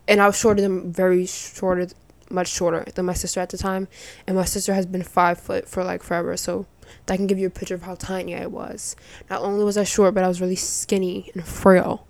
[0.06, 1.88] And I was shorter than very shorter
[2.30, 3.88] much shorter than my sister at the time,
[4.26, 6.36] and my sister has been five foot for like forever.
[6.36, 6.66] So
[7.06, 8.96] that can give you a picture of how tiny I was.
[9.30, 12.06] Not only was I short, but I was really skinny and frail.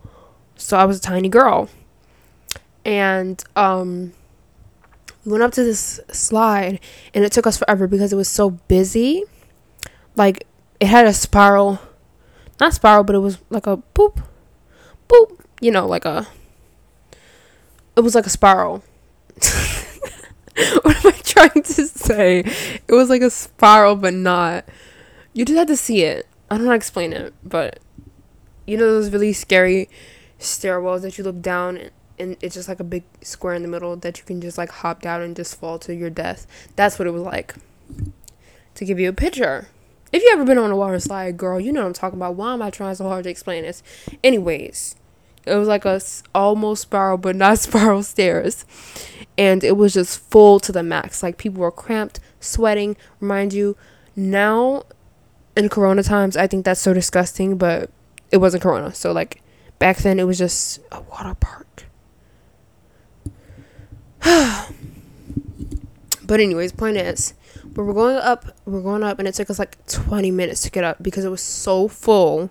[0.57, 1.69] So I was a tiny girl,
[2.85, 4.13] and um,
[5.25, 6.81] we went up to this slide,
[7.13, 9.25] and it took us forever because it was so busy.
[10.15, 10.47] Like
[10.81, 11.79] it had a spiral,
[12.59, 14.23] not spiral, but it was like a boop,
[15.09, 15.41] boop.
[15.61, 16.27] You know, like a.
[17.97, 18.83] It was like a spiral.
[20.83, 22.39] what am I trying to say?
[22.39, 24.65] It was like a spiral, but not.
[25.35, 26.27] You just had to see it.
[26.51, 27.79] I don't know how to explain it, but
[28.67, 29.91] you know those really scary
[30.39, 33.95] stairwells that you look down and, it's just like a big square in the middle
[33.95, 36.47] that you can just like hop down and just fall to your death.
[36.75, 37.55] That's what it was like.
[38.77, 39.69] To give you a picture.
[40.13, 42.35] If you ever been on a water slide, girl, you know what I'm talking about.
[42.35, 43.83] Why am I trying so hard to explain this?
[44.25, 44.97] Anyways,
[45.47, 46.01] it was like a
[46.35, 48.65] almost spiral, but not spiral stairs
[49.39, 51.23] and it was just full to the max.
[51.23, 52.97] Like people were cramped, sweating.
[53.21, 53.77] Remind you,
[54.15, 54.85] now
[55.57, 57.91] in Corona times, I think that's so disgusting, but
[58.31, 58.95] it wasn't Corona.
[58.95, 59.43] So like
[59.79, 61.85] back then, it was just a water park.
[66.25, 67.35] but anyways, point is,
[67.75, 70.83] we're going up, we're going up, and it took us like 20 minutes to get
[70.83, 72.51] up because it was so full.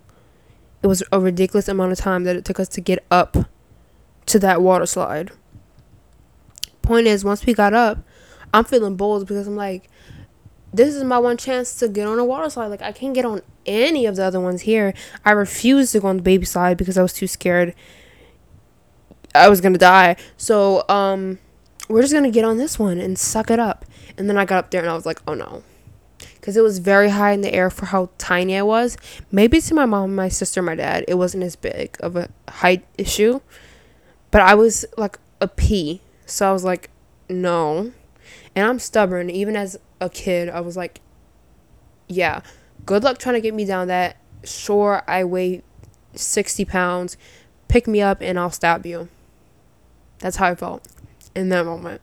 [0.86, 3.36] It was a ridiculous amount of time that it took us to get up
[4.28, 5.32] to that water slide
[6.86, 8.00] point is, once we got up,
[8.54, 9.89] I'm feeling bold because I'm like,
[10.74, 12.67] this is my one chance to get on a water slide.
[12.67, 14.93] Like, I can't get on any of the other ones here.
[15.26, 17.74] I refused to go on the baby slide because I was too scared.
[19.34, 20.15] I was gonna die.
[20.38, 21.39] So, um,
[21.89, 23.86] we're just gonna get on this one and suck it up.
[24.17, 25.63] And then I got up there and I was like, oh no.
[26.45, 28.97] Because it was very high in the air for how tiny I was.
[29.31, 32.86] Maybe to my mom, my sister, my dad, it wasn't as big of a height
[32.99, 33.41] issue.
[34.29, 36.89] But I was like a pea so I was like,
[37.29, 37.91] no.
[38.55, 39.29] And I'm stubborn.
[39.29, 41.01] Even as a kid, I was like,
[42.08, 42.41] yeah,
[42.86, 44.17] good luck trying to get me down that.
[44.43, 45.63] Sure, I weigh
[46.13, 47.17] 60 pounds.
[47.67, 49.10] Pick me up and I'll stab you.
[50.19, 50.88] That's how I felt
[51.36, 52.01] in that moment.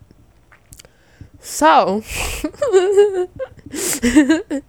[1.40, 2.02] So,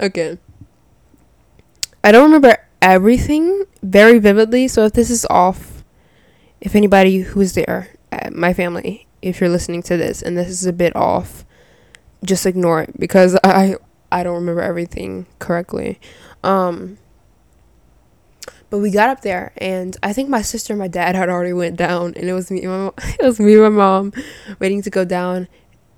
[0.00, 0.38] okay.
[2.04, 5.84] I don't remember everything very vividly, so if this is off,
[6.60, 7.90] if anybody who's there,
[8.30, 11.44] my family, if you're listening to this and this is a bit off,
[12.24, 13.76] just ignore it because I
[14.10, 16.00] I don't remember everything correctly.
[16.42, 16.98] Um
[18.68, 21.52] but we got up there and I think my sister and my dad had already
[21.52, 24.12] went down and it was me and my mom, it was me and my mom
[24.58, 25.46] waiting to go down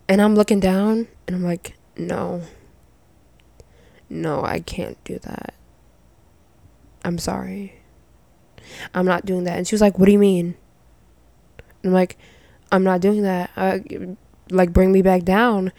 [0.08, 2.42] and I'm looking down and I'm like, "No.
[4.08, 5.54] No, I can't do that.
[7.04, 7.74] I'm sorry.
[8.94, 10.54] I'm not doing that." And she was like, "What do you mean?"
[11.82, 12.16] And I'm like,
[12.72, 13.50] "I'm not doing that.
[13.56, 13.78] Uh,
[14.50, 15.72] like bring me back down."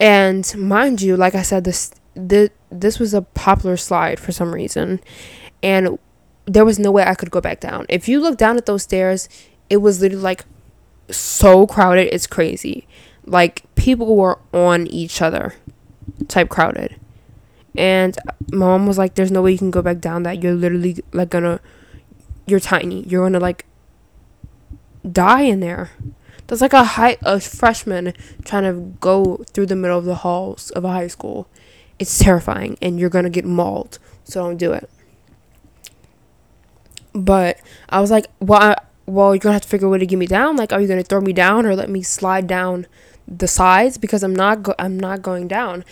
[0.00, 4.52] And mind you, like I said, this this this was a popular slide for some
[4.52, 5.00] reason,
[5.62, 5.98] and
[6.46, 7.86] there was no way I could go back down.
[7.88, 9.28] If you look down at those stairs,
[9.70, 10.44] it was literally like
[11.10, 12.86] so crowded, it's crazy.
[13.24, 15.54] Like people were on each other,
[16.28, 16.96] type crowded.
[17.76, 18.18] And
[18.52, 20.42] mom was like, "There's no way you can go back down that.
[20.42, 21.60] You're literally like gonna,
[22.46, 23.02] you're tiny.
[23.06, 23.64] You're gonna like
[25.10, 25.90] die in there."
[26.46, 28.12] That's like a high a freshman
[28.44, 31.48] trying to go through the middle of the halls of a high school.
[31.98, 33.98] It's terrifying, and you're gonna get mauled.
[34.24, 34.90] So don't do it.
[37.14, 37.58] But
[37.88, 40.18] I was like, well, I, well, you're gonna have to figure a way to get
[40.18, 40.56] me down.
[40.56, 42.86] Like, are you gonna throw me down or let me slide down
[43.26, 45.84] the sides because I'm not go- I'm not going down.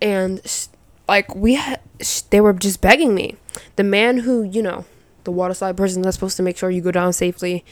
[0.00, 0.66] And sh-
[1.08, 3.36] like we had, sh- they were just begging me.
[3.76, 4.84] The man who you know,
[5.24, 7.64] the water slide person that's supposed to make sure you go down safely,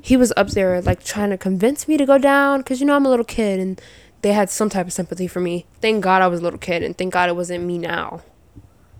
[0.00, 2.96] he was up there like trying to convince me to go down because you know
[2.96, 3.80] I'm a little kid and
[4.22, 5.66] they had some type of sympathy for me.
[5.80, 8.22] Thank God I was a little kid and thank God it wasn't me now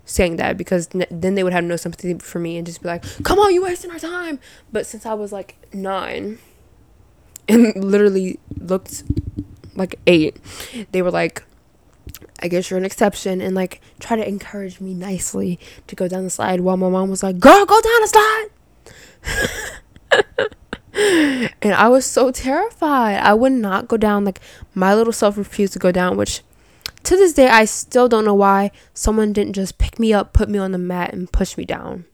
[0.05, 2.87] saying that because n- then they would have no sympathy for me and just be
[2.89, 4.39] like, "Come on, you wasting our time."
[4.71, 6.39] But since I was like 9
[7.47, 9.03] and literally looked
[9.75, 10.37] like 8,
[10.91, 11.43] they were like,
[12.41, 16.23] "I guess you're an exception," and like try to encourage me nicely to go down
[16.23, 18.47] the slide while my mom was like, "Girl, go down the slide."
[21.61, 23.17] and I was so terrified.
[23.17, 24.25] I would not go down.
[24.25, 24.39] Like
[24.73, 26.41] my little self refused to go down, which
[27.03, 30.49] to this day I still don't know why someone didn't just pick me up, put
[30.49, 32.05] me on the mat, and push me down.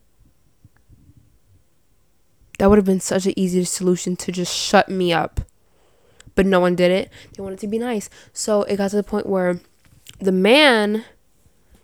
[2.58, 5.42] That would have been such an easy solution to just shut me up.
[6.40, 7.12] But no one did it.
[7.36, 8.10] They wanted to be nice.
[8.32, 9.60] So it got to the point where
[10.20, 11.04] the man,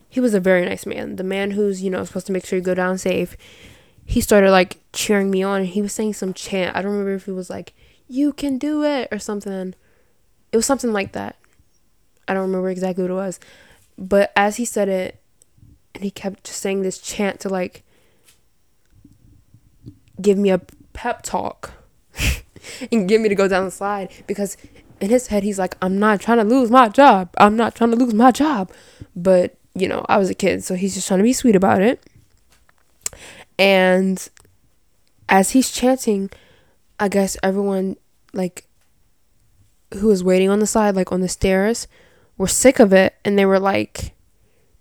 [0.08, 1.18] he was a very nice man.
[1.18, 3.36] The man who's, you know, supposed to make sure you go down safe,
[4.06, 5.66] he started like cheering me on.
[5.66, 6.74] He was saying some chant.
[6.74, 7.74] I don't remember if it was like,
[8.08, 9.76] you can do it or something.
[10.54, 11.36] It was something like that.
[12.26, 13.42] I don't remember exactly what it was.
[13.98, 15.20] But as he said it,
[15.94, 17.84] and he kept just saying this chant to like
[20.22, 20.62] give me a
[20.94, 21.74] pep talk
[22.92, 24.58] and get me to go down the slide because
[25.02, 27.30] in his head he's like I'm not trying to lose my job.
[27.38, 28.72] I'm not trying to lose my job.
[29.16, 31.82] But, you know, I was a kid, so he's just trying to be sweet about
[31.82, 32.04] it.
[33.58, 34.28] And
[35.30, 36.30] as he's chanting,
[37.00, 37.98] I guess everyone
[38.34, 38.68] like
[39.94, 41.88] who was waiting on the side like on the stairs
[42.38, 44.14] were sick of it and they were like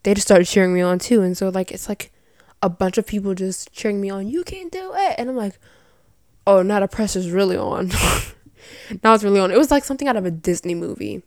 [0.02, 2.12] they just started cheering me on too and so like it's like
[2.62, 5.58] a bunch of people just cheering me on you can do it and i'm like
[6.46, 7.90] oh now the pressure's really on.
[9.02, 9.50] Now it's really on.
[9.50, 11.22] It was like something out of a disney movie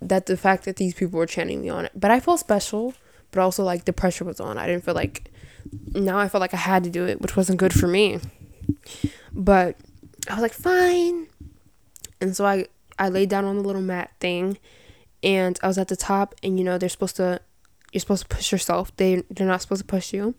[0.00, 1.92] that the fact that these people were chanting me on it.
[1.94, 2.94] But i felt special
[3.32, 4.58] but also like the pressure was on.
[4.58, 5.30] I didn't feel like
[5.92, 8.20] now i felt like i had to do it which wasn't good for me.
[9.32, 9.76] But
[10.28, 11.26] i was like fine.
[12.20, 12.66] And so i
[12.98, 14.58] i laid down on the little mat thing
[15.22, 17.40] and I was at the top and you know they're supposed to
[17.92, 18.94] you're supposed to push yourself.
[18.96, 20.34] They they're not supposed to push you.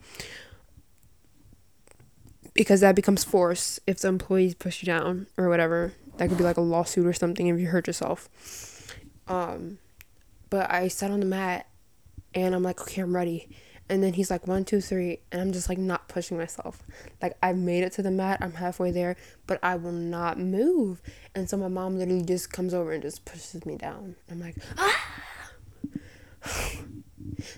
[2.54, 5.94] Because that becomes force if the employees push you down or whatever.
[6.18, 8.30] That could be like a lawsuit or something if you hurt yourself.
[9.28, 9.80] Um
[10.50, 11.66] but I sat on the mat
[12.34, 13.50] and I'm like, okay, I'm ready.
[13.90, 15.20] And then he's like, one, two, three.
[15.32, 16.84] And I'm just like, not pushing myself.
[17.22, 18.40] Like, I've made it to the mat.
[18.42, 21.02] I'm halfway there, but I will not move.
[21.36, 24.16] And so my mom literally just comes over and just pushes me down.
[24.30, 25.08] I'm like, ah!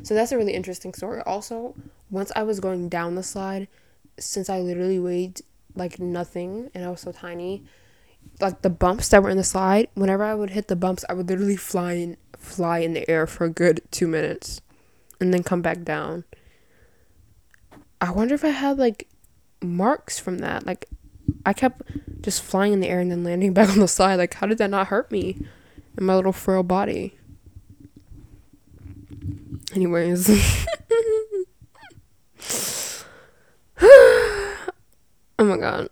[0.04, 1.22] so that's a really interesting story.
[1.26, 1.76] Also,
[2.10, 3.68] once I was going down the slide,
[4.18, 5.42] since I literally weighed
[5.76, 7.64] like nothing and I was so tiny,
[8.40, 11.14] like the bumps that were in the slide, whenever I would hit the bumps, I
[11.14, 14.62] would literally fly in, fly in the air for a good two minutes
[15.20, 16.24] and then come back down.
[18.02, 19.08] I wonder if I had like
[19.62, 20.66] marks from that.
[20.66, 20.88] Like
[21.46, 21.82] I kept
[22.22, 24.16] just flying in the air and then landing back on the slide.
[24.16, 25.38] Like how did that not hurt me
[25.98, 27.18] in my little frail body?
[29.74, 30.30] Anyways.
[35.40, 35.90] oh my god.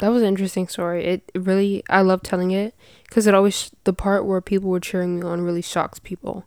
[0.00, 1.04] That was an interesting story.
[1.04, 2.74] It really I love telling it
[3.10, 6.44] cuz it always the part where people were cheering me on really shocks people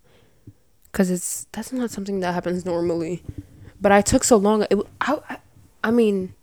[0.92, 3.24] because it's that's not something that happens normally.
[3.80, 4.66] But I took so long.
[4.70, 5.38] It, I,
[5.84, 6.34] I mean,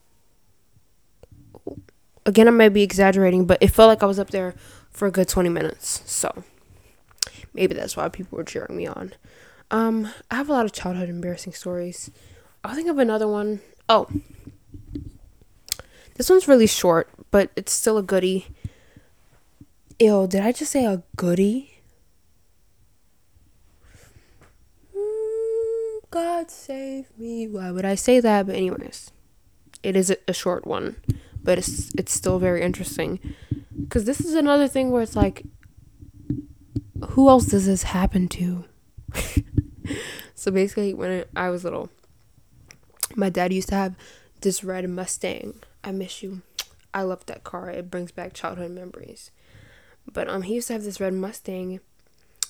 [2.27, 4.55] again, I might be exaggerating, but it felt like I was up there
[4.91, 6.03] for a good 20 minutes.
[6.07, 6.45] So
[7.53, 9.13] maybe that's why people were cheering me on.
[9.75, 12.09] Um, I have a lot of childhood embarrassing stories.
[12.63, 13.61] I'll think of another one.
[13.89, 14.07] Oh,
[16.15, 18.47] this one's really short, but it's still a goodie.
[19.99, 21.83] Ew, did I just say a goodie?
[24.97, 27.49] Mm, God save me.
[27.49, 28.47] Why would I say that?
[28.47, 29.11] But anyways,
[29.83, 30.99] it is a short one,
[31.43, 33.19] but it's it's still very interesting.
[33.89, 35.43] Cause this is another thing where it's like,
[37.09, 38.67] who else does this happen to?
[40.35, 41.91] so basically, when I was little,
[43.15, 43.97] my dad used to have
[44.41, 45.55] this red Mustang.
[45.83, 46.43] I miss you.
[46.93, 47.71] I love that car.
[47.71, 49.31] It brings back childhood memories.
[50.11, 51.81] But um, he used to have this red Mustang,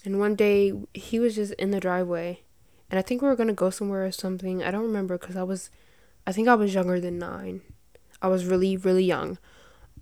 [0.05, 2.41] and one day he was just in the driveway,
[2.91, 4.62] and I think we were gonna go somewhere or something.
[4.62, 5.70] I don't remember because I was,
[6.26, 7.62] I think I was younger than nine.
[8.20, 9.39] I was really really young,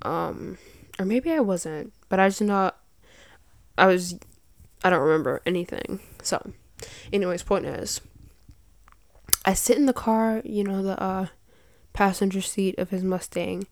[0.03, 0.59] um,
[0.99, 1.93] or maybe I wasn't.
[2.09, 2.79] But I just not.
[3.77, 4.19] I was.
[4.83, 6.01] I don't remember anything.
[6.23, 6.53] So,
[7.13, 8.01] anyways, point is,
[9.45, 11.27] I sit in the car, you know, the uh,
[11.93, 13.67] passenger seat of his Mustang,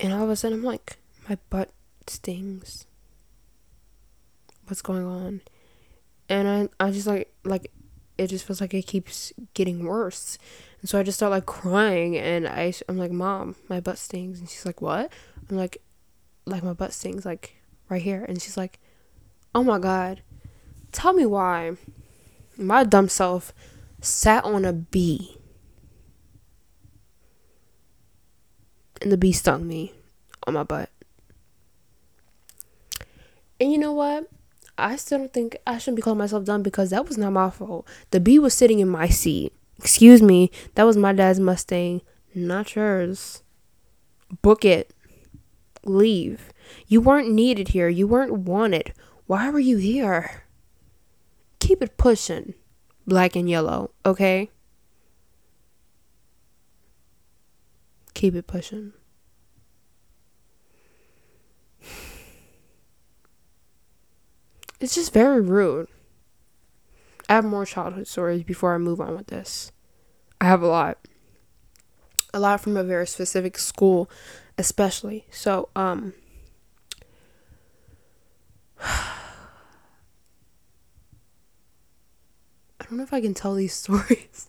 [0.00, 0.98] and all of a sudden I'm like,
[1.28, 1.70] my butt
[2.06, 2.86] stings.
[4.66, 5.40] What's going on?
[6.28, 6.48] And
[6.80, 7.70] I I just like like
[8.16, 10.38] it just feels like it keeps getting worse.
[10.80, 14.40] And so I just start like crying and I I'm like, "Mom, my butt stings."
[14.40, 15.12] And she's like, "What?"
[15.48, 15.78] I'm like
[16.46, 17.56] like my butt stings like
[17.88, 18.78] right here and she's like,
[19.54, 20.22] "Oh my god.
[20.92, 21.76] Tell me why
[22.56, 23.52] my dumb self
[24.00, 25.38] sat on a bee."
[29.02, 29.92] And the bee stung me
[30.46, 30.90] on my butt.
[33.60, 34.28] And you know what?
[34.76, 37.50] I still don't think I shouldn't be calling myself dumb because that was not my
[37.50, 37.86] fault.
[38.10, 39.52] The bee was sitting in my seat.
[39.78, 42.00] Excuse me, that was my dad's Mustang,
[42.34, 43.42] not yours.
[44.42, 44.92] Book it.
[45.84, 46.52] Leave.
[46.86, 47.88] You weren't needed here.
[47.88, 48.92] You weren't wanted.
[49.26, 50.43] Why were you here?
[51.64, 52.52] Keep it pushing,
[53.06, 54.50] black and yellow, okay?
[58.12, 58.92] Keep it pushing.
[64.78, 65.88] It's just very rude.
[67.30, 69.72] I have more childhood stories before I move on with this.
[70.42, 70.98] I have a lot.
[72.34, 74.10] A lot from a very specific school,
[74.58, 75.24] especially.
[75.30, 76.12] So, um,
[82.94, 84.48] don't know if I can tell these stories.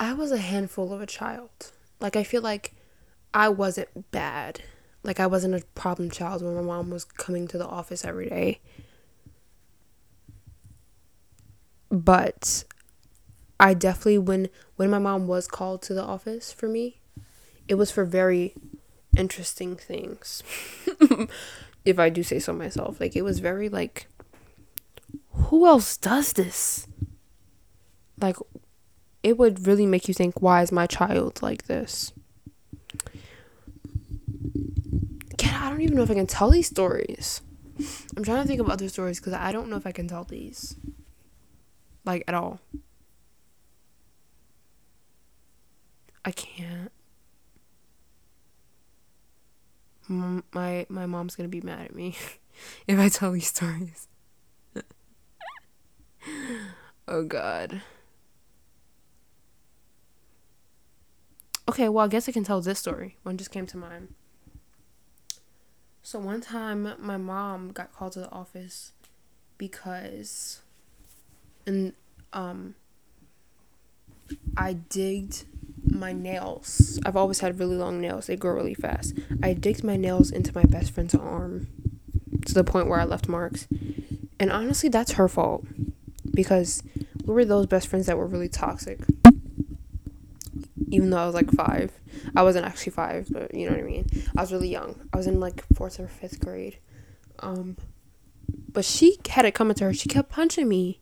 [0.00, 1.72] I was a handful of a child.
[2.00, 2.74] Like, I feel like
[3.34, 4.62] I wasn't bad.
[5.02, 8.28] Like I wasn't a problem child when my mom was coming to the office every
[8.28, 8.60] day.
[11.90, 12.64] But
[13.60, 17.00] I definitely when when my mom was called to the office for me,
[17.68, 18.54] it was for very
[19.16, 20.42] interesting things.
[21.84, 23.00] if I do say so myself.
[23.00, 24.08] Like it was very like
[25.46, 26.86] who else does this?
[28.20, 28.36] Like
[29.22, 32.12] it would really make you think why is my child like this?
[35.68, 37.42] I don't even know if I can tell these stories.
[38.16, 40.24] I'm trying to think of other stories because I don't know if I can tell
[40.24, 40.76] these.
[42.06, 42.60] Like, at all.
[46.24, 46.90] I can't.
[50.08, 52.16] my my mom's gonna be mad at me
[52.86, 54.08] if I tell these stories.
[57.08, 57.82] Oh god.
[61.68, 63.16] Okay, well I guess I can tell this story.
[63.22, 64.14] One just came to mind.
[66.02, 68.92] So one time my mom got called to the office
[69.58, 70.60] because
[71.66, 71.92] and
[72.32, 72.74] um
[74.56, 75.44] I digged
[75.84, 76.98] my nails.
[77.04, 78.26] I've always had really long nails.
[78.26, 79.14] They grow really fast.
[79.42, 81.68] I digged my nails into my best friend's arm
[82.46, 83.68] to the point where I left marks.
[84.40, 85.64] And honestly, that's her fault
[86.38, 86.84] because
[87.24, 89.00] we were those best friends that were really toxic
[90.90, 91.92] even though I was like five.
[92.34, 94.06] I wasn't actually five, but you know what I mean.
[94.36, 95.08] I was really young.
[95.12, 96.78] I was in like fourth or fifth grade.
[97.40, 97.76] Um,
[98.72, 99.94] but she had it coming to her.
[99.94, 101.00] She kept punching me,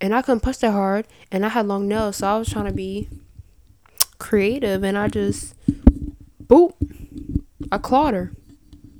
[0.00, 1.06] and I couldn't punch that hard.
[1.30, 3.08] And I had long nails, so I was trying to be
[4.18, 5.54] creative, and I just
[6.42, 6.74] boop,
[7.72, 8.32] I clawed her.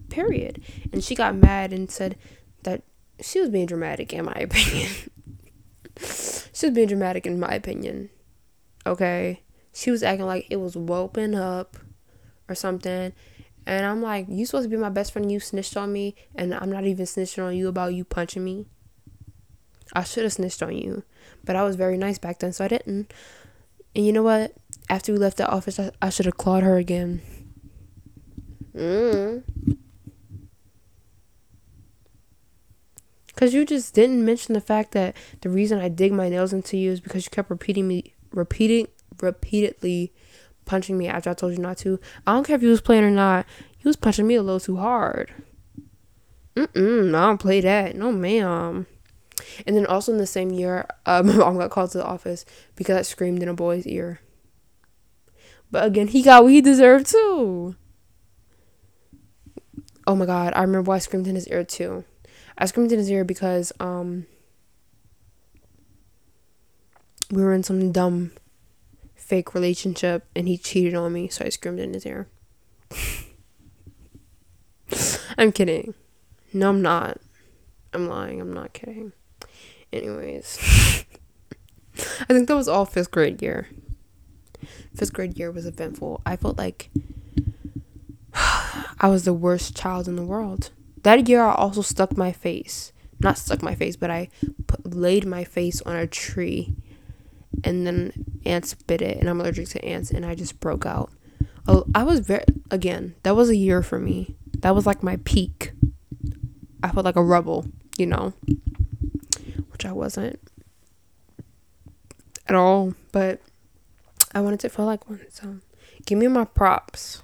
[0.08, 0.62] Period.
[0.92, 2.16] And she got mad and said
[2.62, 2.82] that
[3.20, 4.90] she was being dramatic, in my opinion.
[5.98, 8.10] she was being dramatic, in my opinion
[8.86, 9.42] okay?
[9.72, 11.76] She was acting like it was whooping up
[12.48, 13.12] or something.
[13.66, 16.54] And I'm like, you supposed to be my best friend, you snitched on me, and
[16.54, 18.66] I'm not even snitching on you about you punching me.
[19.94, 21.02] I should have snitched on you,
[21.44, 23.12] but I was very nice back then, so I didn't.
[23.96, 24.52] And you know what?
[24.90, 27.22] After we left the office, I, I should have clawed her again.
[28.74, 29.44] Mm.
[33.44, 36.78] Cause you just didn't mention the fact that the reason I dig my nails into
[36.78, 38.88] you is because you kept repeating me, repeating,
[39.20, 40.14] repeatedly
[40.64, 42.00] punching me after I told you not to.
[42.26, 43.44] I don't care if you was playing or not.
[43.80, 45.30] You was punching me a little too hard.
[46.56, 47.94] Mm-mm, I don't play that.
[47.96, 48.86] No, ma'am.
[49.66, 52.46] And then also in the same year, um, my mom got called to the office
[52.76, 54.20] because I screamed in a boy's ear.
[55.70, 57.76] But again, he got what he deserved too.
[60.06, 62.06] Oh my god, I remember why I screamed in his ear too.
[62.56, 64.26] I screamed in his ear because um
[67.30, 68.32] we were in some dumb
[69.14, 72.28] fake relationship and he cheated on me, so I screamed in his ear.
[75.36, 75.94] I'm kidding.
[76.52, 77.18] No, I'm not.
[77.92, 78.40] I'm lying.
[78.40, 79.12] I'm not kidding.
[79.92, 80.58] Anyways,
[81.96, 83.68] I think that was all fifth grade year.
[84.94, 86.20] Fifth grade year was eventful.
[86.24, 86.90] I felt like
[88.34, 90.70] I was the worst child in the world.
[91.04, 92.92] That year, I also stuck my face.
[93.20, 94.28] Not stuck my face, but I
[94.66, 96.74] put, laid my face on a tree
[97.62, 98.12] and then
[98.44, 101.10] ants bit it and I'm allergic to ants and I just broke out.
[101.94, 104.34] I was very again, that was a year for me.
[104.58, 105.72] That was like my peak.
[106.82, 108.34] I felt like a rebel, you know.
[109.70, 110.38] Which I wasn't
[112.46, 113.40] at all, but
[114.34, 115.20] I wanted to feel like one.
[115.30, 115.60] So,
[116.04, 117.22] give me my props.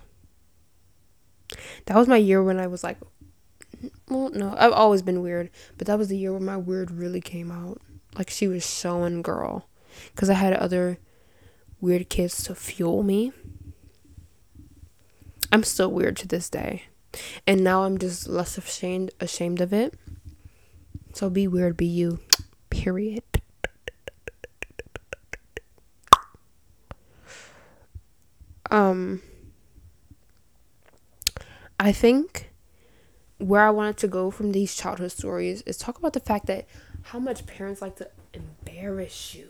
[1.87, 2.97] That was my year when I was like
[4.09, 7.20] well, no, I've always been weird, but that was the year when my weird really
[7.20, 7.81] came out.
[8.16, 9.68] Like she was showing girl
[10.14, 10.99] because I had other
[11.81, 13.33] weird kids to fuel me.
[15.53, 16.85] I'm still weird to this day.
[17.47, 19.95] And now I'm just less ashamed ashamed of it.
[21.12, 22.20] So be weird, be you.
[22.68, 23.22] Period.
[28.70, 29.22] Um
[31.81, 32.49] I think
[33.41, 36.66] where I wanted to go from these childhood stories is talk about the fact that
[37.03, 39.49] how much parents like to embarrass you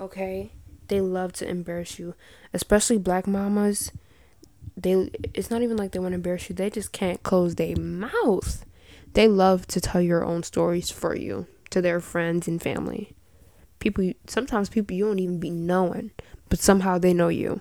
[0.00, 0.52] okay?
[0.88, 2.14] They love to embarrass you,
[2.52, 3.92] especially black mamas.
[4.76, 6.54] They it's not even like they want to embarrass you.
[6.54, 8.64] They just can't close their mouth.
[9.12, 13.14] They love to tell your own stories for you to their friends and family.
[13.78, 16.10] People sometimes people you don't even be knowing,
[16.48, 17.60] but somehow they know you.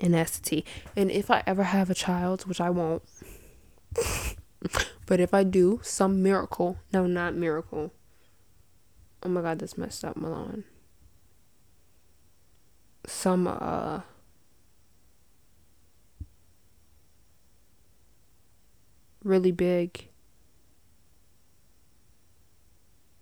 [0.00, 0.64] That's.
[0.96, 3.02] And if I ever have a child, which I won't,
[5.06, 7.92] but if I do, some miracle, no, not miracle,
[9.22, 10.64] Oh my god, this messed up Milan.
[13.06, 14.02] Some uh
[19.24, 20.08] really big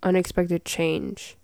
[0.02, 1.36] unexpected change.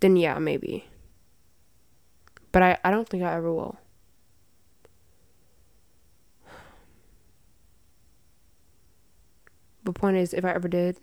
[0.00, 0.86] Then yeah, maybe.
[2.52, 3.78] But I, I don't think I ever will.
[9.84, 11.00] The point is, if I ever did,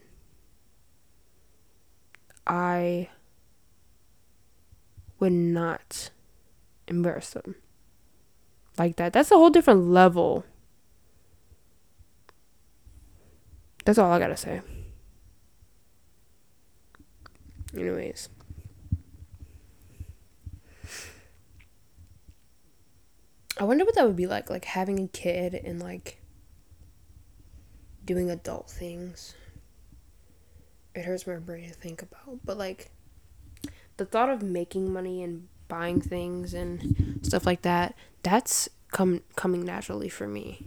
[2.48, 3.10] I
[5.20, 6.12] would not
[6.88, 7.56] embarrass them
[8.78, 9.12] like that.
[9.12, 10.46] That's a whole different level.
[13.86, 14.62] That's all I gotta say.
[17.76, 18.30] Anyways.
[23.60, 26.22] I wonder what that would be like, like having a kid and like
[28.06, 29.36] doing adult things.
[30.96, 32.40] It hurts my brain to think about.
[32.46, 32.92] But like
[33.98, 39.66] the thought of making money and buying things and stuff like that, that's come coming
[39.66, 40.66] naturally for me.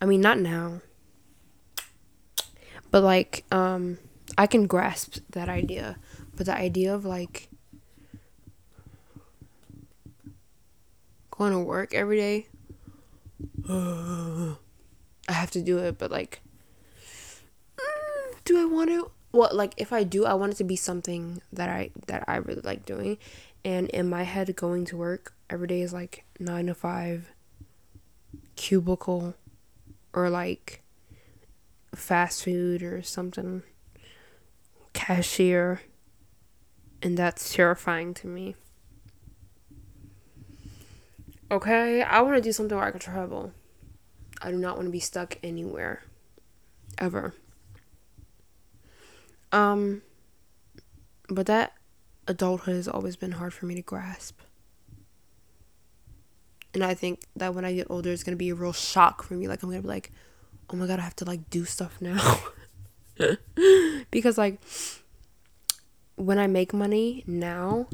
[0.00, 0.82] I mean, not now.
[2.92, 3.98] But like um
[4.38, 5.96] I can grasp that idea,
[6.36, 7.48] but the idea of like
[11.36, 12.46] going to work every day
[13.68, 16.40] I have to do it, but like
[17.78, 19.10] mm, do I want to?
[19.32, 22.36] Well, like if I do, I want it to be something that I that I
[22.36, 23.18] really like doing.
[23.64, 27.32] And in my head, going to work every day is like nine to five,
[28.56, 29.34] cubicle,
[30.12, 30.82] or like
[31.94, 33.62] fast food or something,
[34.92, 35.80] cashier,
[37.02, 38.56] and that's terrifying to me.
[41.54, 43.52] Okay, I want to do something where I can travel.
[44.42, 46.02] I do not want to be stuck anywhere,
[46.98, 47.32] ever.
[49.52, 50.02] Um,
[51.28, 51.74] but that
[52.26, 54.40] adulthood has always been hard for me to grasp.
[56.74, 59.34] And I think that when I get older, it's gonna be a real shock for
[59.34, 59.46] me.
[59.46, 60.10] Like I'm gonna be like,
[60.70, 62.40] oh my god, I have to like do stuff now.
[64.10, 64.60] because like
[66.16, 67.86] when I make money now,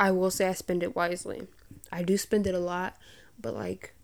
[0.00, 1.46] I will say I spend it wisely.
[1.92, 2.96] I do spend it a lot,
[3.40, 3.94] but like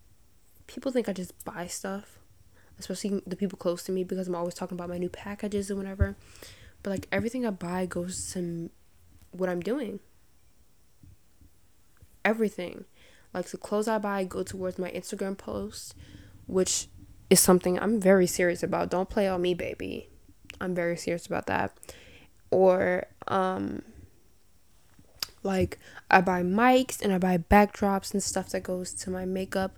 [0.67, 2.19] people think I just buy stuff,
[2.79, 5.79] especially the people close to me because I'm always talking about my new packages and
[5.79, 6.17] whatever.
[6.83, 8.71] But like everything I buy goes to
[9.31, 10.01] what I'm doing.
[12.25, 12.85] Everything.
[13.33, 15.95] Like the clothes I buy go towards my Instagram posts,
[16.47, 16.89] which
[17.31, 18.91] is something I'm very serious about.
[18.91, 20.09] Don't play on me, baby.
[20.61, 21.77] I'm very serious about that.
[22.51, 23.83] Or um
[25.45, 25.79] like
[26.11, 29.77] I buy mics and I buy backdrops and stuff that goes to my makeup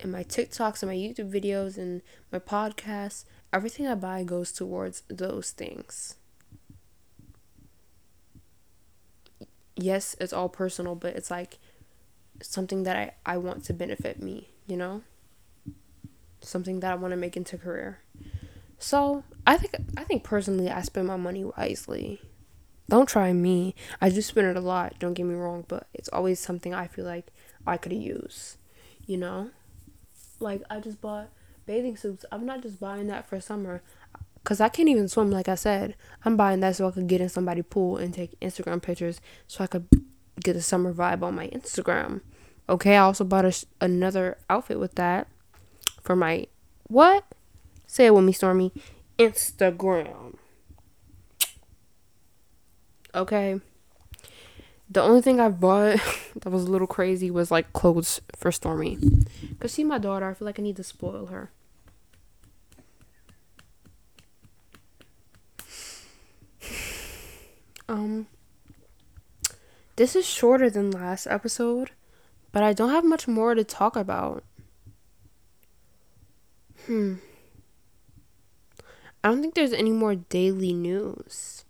[0.00, 3.24] and my TikToks and my YouTube videos and my podcasts.
[3.52, 6.16] Everything I buy goes towards those things.
[9.76, 11.58] Yes, it's all personal, but it's like
[12.42, 15.02] something that I, I want to benefit me, you know?
[16.42, 18.00] Something that I want to make into career.
[18.78, 22.20] So I think I think personally I spend my money wisely.
[22.90, 23.76] Don't try me.
[24.00, 26.88] I do spend it a lot, don't get me wrong, but it's always something I
[26.88, 27.28] feel like
[27.64, 28.56] I could use.
[29.06, 29.50] You know?
[30.40, 31.28] Like I just bought
[31.66, 32.24] bathing suits.
[32.32, 33.82] I'm not just buying that for summer.
[34.42, 35.94] Cause I can't even swim, like I said.
[36.24, 39.62] I'm buying that so I could get in somebody's pool and take Instagram pictures, so
[39.62, 39.86] I could
[40.42, 42.22] get a summer vibe on my Instagram.
[42.68, 45.28] Okay, I also bought a, another outfit with that
[46.02, 46.48] for my
[46.88, 47.24] what?
[47.86, 48.72] Say it with me, Stormy.
[49.16, 50.38] Instagram.
[53.14, 53.60] Okay.
[54.88, 56.00] The only thing I bought
[56.36, 58.98] that was a little crazy was like clothes for Stormy.
[59.58, 61.50] Cause see my daughter, I feel like I need to spoil her.
[67.88, 68.28] Um
[70.00, 71.90] this is shorter than last episode,
[72.52, 74.42] but I don't have much more to talk about.
[76.86, 77.16] Hmm.
[79.22, 81.66] I don't think there's any more daily news.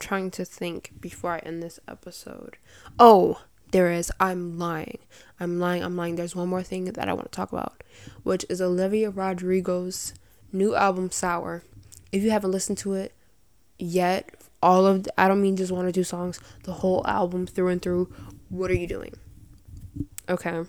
[0.00, 2.56] Trying to think before I end this episode.
[2.98, 4.10] Oh, there is.
[4.18, 4.98] I'm lying.
[5.38, 5.84] I'm lying.
[5.84, 6.16] I'm lying.
[6.16, 7.84] There's one more thing that I want to talk about,
[8.24, 10.12] which is Olivia Rodrigo's
[10.52, 11.62] new album, Sour.
[12.10, 13.14] If you haven't listened to it
[13.78, 17.46] yet, all of the, I don't mean just one or two songs, the whole album
[17.46, 18.12] through and through.
[18.48, 19.14] What are you doing?
[20.28, 20.64] Okay.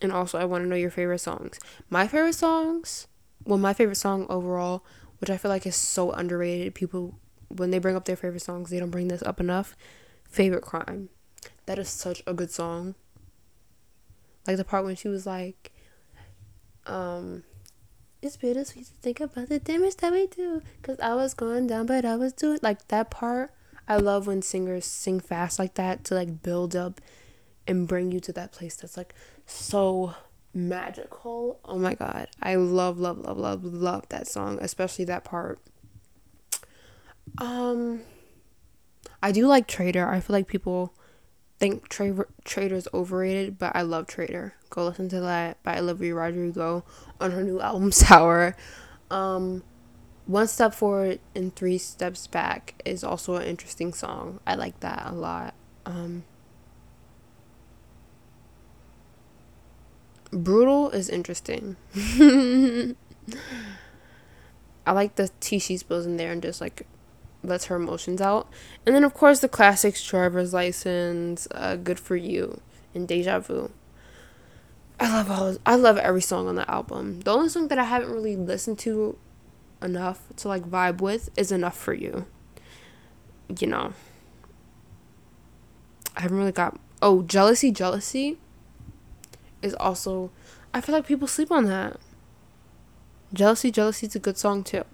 [0.00, 1.58] And also, I want to know your favorite songs.
[1.90, 3.08] My favorite songs
[3.44, 4.84] well, my favorite song overall,
[5.18, 6.74] which I feel like is so underrated.
[6.74, 7.18] People,
[7.50, 9.76] when they bring up their favorite songs, they don't bring this up enough.
[10.24, 11.08] Favorite Crime.
[11.66, 12.94] That is such a good song.
[14.46, 15.72] Like the part when she was like,
[16.86, 17.44] um,
[18.22, 20.62] it's bittersweet to think about the damage that we do.
[20.82, 23.52] Cause I was going down, but I was doing like that part.
[23.88, 27.00] I love when singers sing fast like that to like build up
[27.66, 29.14] and bring you to that place that's like
[29.46, 30.14] so
[30.54, 31.58] magical.
[31.64, 32.28] Oh my god.
[32.42, 35.60] I love love love love love that song, especially that part.
[37.38, 38.00] Um
[39.22, 40.08] I do like Traitor.
[40.08, 40.94] I feel like people
[41.58, 44.54] think Tra- Traitor's overrated, but I love Traitor.
[44.70, 46.84] Go listen to that by Olivia Rodrigo
[47.20, 48.56] on her new album Sour.
[49.10, 49.62] Um
[50.26, 54.40] one Step Forward and Three Steps Back is also an interesting song.
[54.46, 55.54] I like that a lot.
[55.84, 56.24] Um
[60.32, 61.76] Brutal is interesting.
[64.86, 66.86] I like the tea she spills in there and just like
[67.42, 68.48] lets her emotions out.
[68.84, 72.60] And then of course the classics driver's license, uh, good for you,
[72.94, 73.70] and deja vu.
[74.98, 77.20] I love all I love every song on the album.
[77.20, 79.16] The only song that I haven't really listened to
[79.82, 82.26] enough to like vibe with is enough for you.
[83.58, 83.92] You know.
[86.16, 88.38] I haven't really got oh jealousy jealousy
[89.62, 90.30] is also
[90.72, 91.98] I feel like people sleep on that.
[93.32, 94.84] Jealousy, Jealousy is a good song too.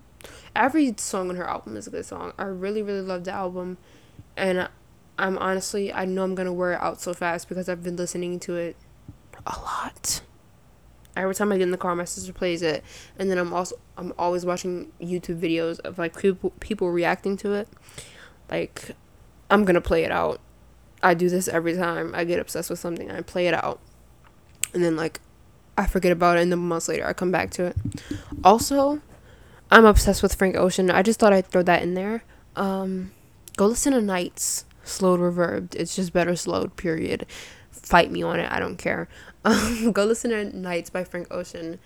[0.56, 2.32] Every song on her album is a good song.
[2.38, 3.76] I really, really love the album,
[4.36, 4.68] and
[5.18, 8.40] I'm honestly I know I'm gonna wear it out so fast because I've been listening
[8.40, 8.76] to it
[9.46, 10.22] a lot.
[11.16, 12.82] Every time I get in the car, my sister plays it,
[13.18, 17.52] and then I'm also I'm always watching YouTube videos of like people people reacting to
[17.52, 17.68] it.
[18.50, 18.92] Like,
[19.50, 20.40] I'm gonna play it out.
[21.02, 23.10] I do this every time I get obsessed with something.
[23.10, 23.78] I play it out
[24.76, 25.20] and then like
[25.78, 27.76] I forget about it and then months later I come back to it.
[28.44, 29.00] Also,
[29.70, 30.90] I'm obsessed with Frank Ocean.
[30.90, 32.22] I just thought I'd throw that in there.
[32.54, 33.12] Um,
[33.56, 35.74] go listen to Nights slowed reverbed.
[35.74, 37.26] It's just better slowed, period.
[37.70, 39.08] Fight me on it, I don't care.
[39.46, 41.78] Um, go listen to Nights by Frank Ocean.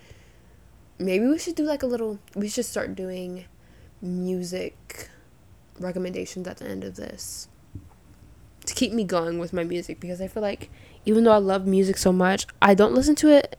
[0.99, 3.45] Maybe we should do like a little we should start doing
[4.01, 5.11] music
[5.79, 7.49] recommendations at the end of this
[8.65, 10.71] to keep me going with my music because I feel like
[11.05, 13.59] even though I love music so much, I don't listen to it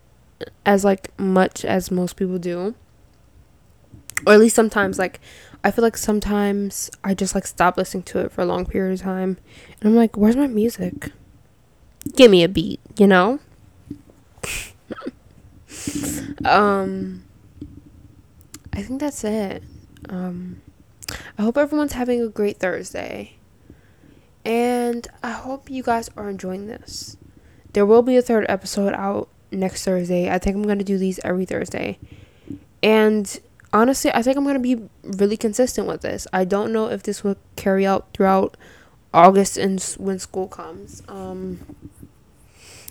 [0.66, 2.74] as like much as most people do.
[4.26, 5.20] Or at least sometimes like
[5.64, 8.94] I feel like sometimes I just like stop listening to it for a long period
[8.94, 9.38] of time.
[9.80, 11.12] And I'm like, where's my music?
[12.16, 13.40] Give me a beat, you know?
[16.46, 17.24] um
[18.74, 19.64] I think that's it.
[20.10, 20.62] Um
[21.38, 23.36] I hope everyone's having a great Thursday.
[24.44, 27.18] And I hope you guys are enjoying this.
[27.74, 30.30] There will be a third episode out next Thursday.
[30.30, 32.00] I think I'm going to do these every Thursday.
[32.82, 33.40] And
[33.74, 36.28] honestly, I think I'm going to be really consistent with this.
[36.34, 38.58] I don't know if this will carry out throughout
[39.14, 41.04] August and when school comes.
[41.08, 41.60] Um,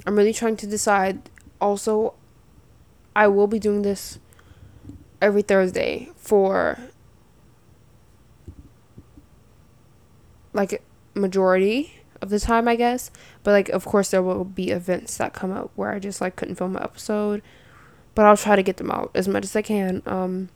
[0.06, 1.28] I'm really trying to decide.
[1.60, 2.14] Also,
[3.14, 4.18] I will be doing this
[5.20, 6.78] every Thursday for
[10.52, 10.82] like
[11.14, 13.10] majority of the time, I guess.
[13.42, 16.36] But like, of course, there will be events that come up where I just like
[16.36, 17.42] couldn't film an episode,
[18.14, 20.02] but I'll try to get them out as much as I can.
[20.06, 20.48] Um,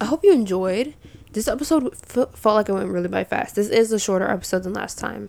[0.00, 0.94] I hope you enjoyed.
[1.32, 3.56] This episode f- felt like it went really by fast.
[3.56, 5.28] This is a shorter episode than last time.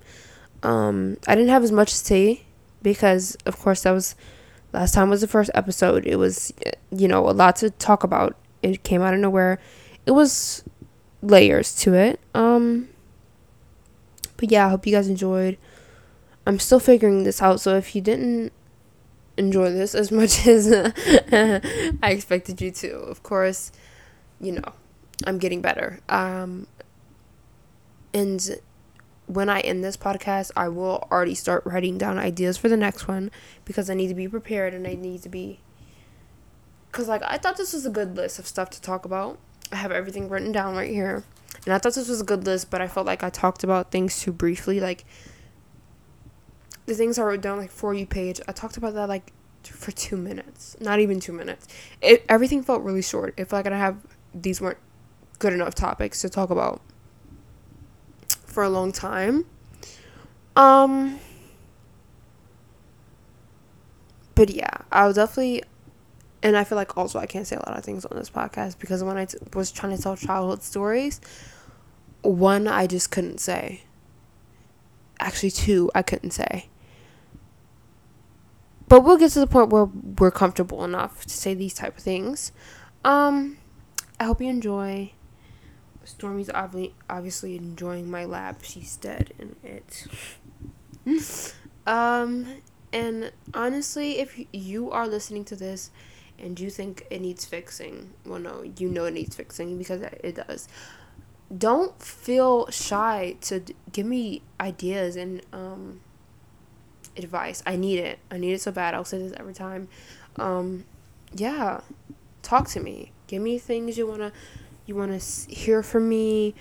[0.63, 2.43] Um, I didn't have as much to say
[2.81, 4.15] because, of course, that was
[4.73, 6.05] last time was the first episode.
[6.05, 6.53] It was,
[6.91, 8.35] you know, a lot to talk about.
[8.61, 9.59] It came out of nowhere.
[10.05, 10.63] It was
[11.21, 12.19] layers to it.
[12.33, 12.89] Um,
[14.38, 15.57] but yeah, I hope you guys enjoyed.
[16.45, 18.53] I'm still figuring this out, so if you didn't
[19.35, 20.71] enjoy this as much as
[22.01, 23.71] I expected you to, of course,
[24.39, 24.73] you know,
[25.25, 25.99] I'm getting better.
[26.09, 26.67] Um,
[28.13, 28.59] and
[29.27, 33.07] when I end this podcast, I will already start writing down ideas for the next
[33.07, 33.29] one
[33.65, 35.59] because I need to be prepared and I need to be.
[36.89, 39.38] Because, like, I thought this was a good list of stuff to talk about.
[39.71, 41.23] I have everything written down right here.
[41.65, 43.91] And I thought this was a good list, but I felt like I talked about
[43.91, 44.79] things too briefly.
[44.79, 45.03] Like,
[46.85, 49.33] the things I wrote down, like, for you page, I talked about that, like,
[49.63, 50.77] for two minutes.
[50.79, 51.67] Not even two minutes.
[52.01, 53.35] It Everything felt really short.
[53.35, 53.97] Felt like I have
[54.34, 54.78] these weren't
[55.39, 56.82] good enough topics to talk about
[58.45, 59.45] for a long time.
[60.55, 61.19] Um
[64.36, 65.63] but yeah, I was definitely
[66.43, 68.80] and I feel like also I can't say a lot of things on this podcast
[68.80, 71.19] because when I t- was trying to tell childhood stories,
[72.21, 73.84] one I just couldn't say.
[75.19, 76.67] Actually, two I couldn't say.
[78.88, 82.03] But we'll get to the point where we're comfortable enough to say these type of
[82.03, 82.51] things.
[83.03, 83.57] Um
[84.20, 85.11] I hope you enjoy.
[86.03, 88.63] Stormy's obviously obviously enjoying my lab.
[88.63, 90.07] She's dead in it.
[91.88, 92.47] um,
[92.91, 95.91] and honestly, if you are listening to this
[96.39, 100.36] and you think it needs fixing, well, no, you know it needs fixing because it
[100.47, 100.68] does.
[101.55, 106.01] Don't feel shy to give me ideas and um
[107.15, 107.61] advice.
[107.65, 108.20] I need it.
[108.32, 108.93] I need it so bad.
[108.93, 109.88] I'll say this every time.
[110.38, 110.86] Um,
[111.34, 111.82] yeah,
[112.41, 114.32] talk to me give me things you want to
[114.86, 116.55] you want to hear from me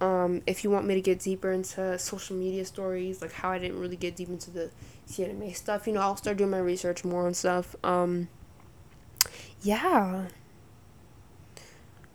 [0.00, 3.58] um, if you want me to get deeper into social media stories like how i
[3.58, 4.70] didn't really get deep into the
[5.06, 8.28] Siena Mae stuff you know i'll start doing my research more and stuff um,
[9.62, 10.26] yeah.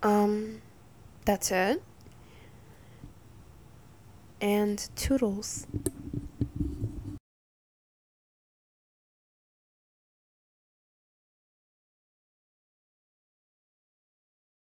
[0.02, 0.62] Um,
[1.26, 1.82] that's it.
[4.42, 5.66] And toodles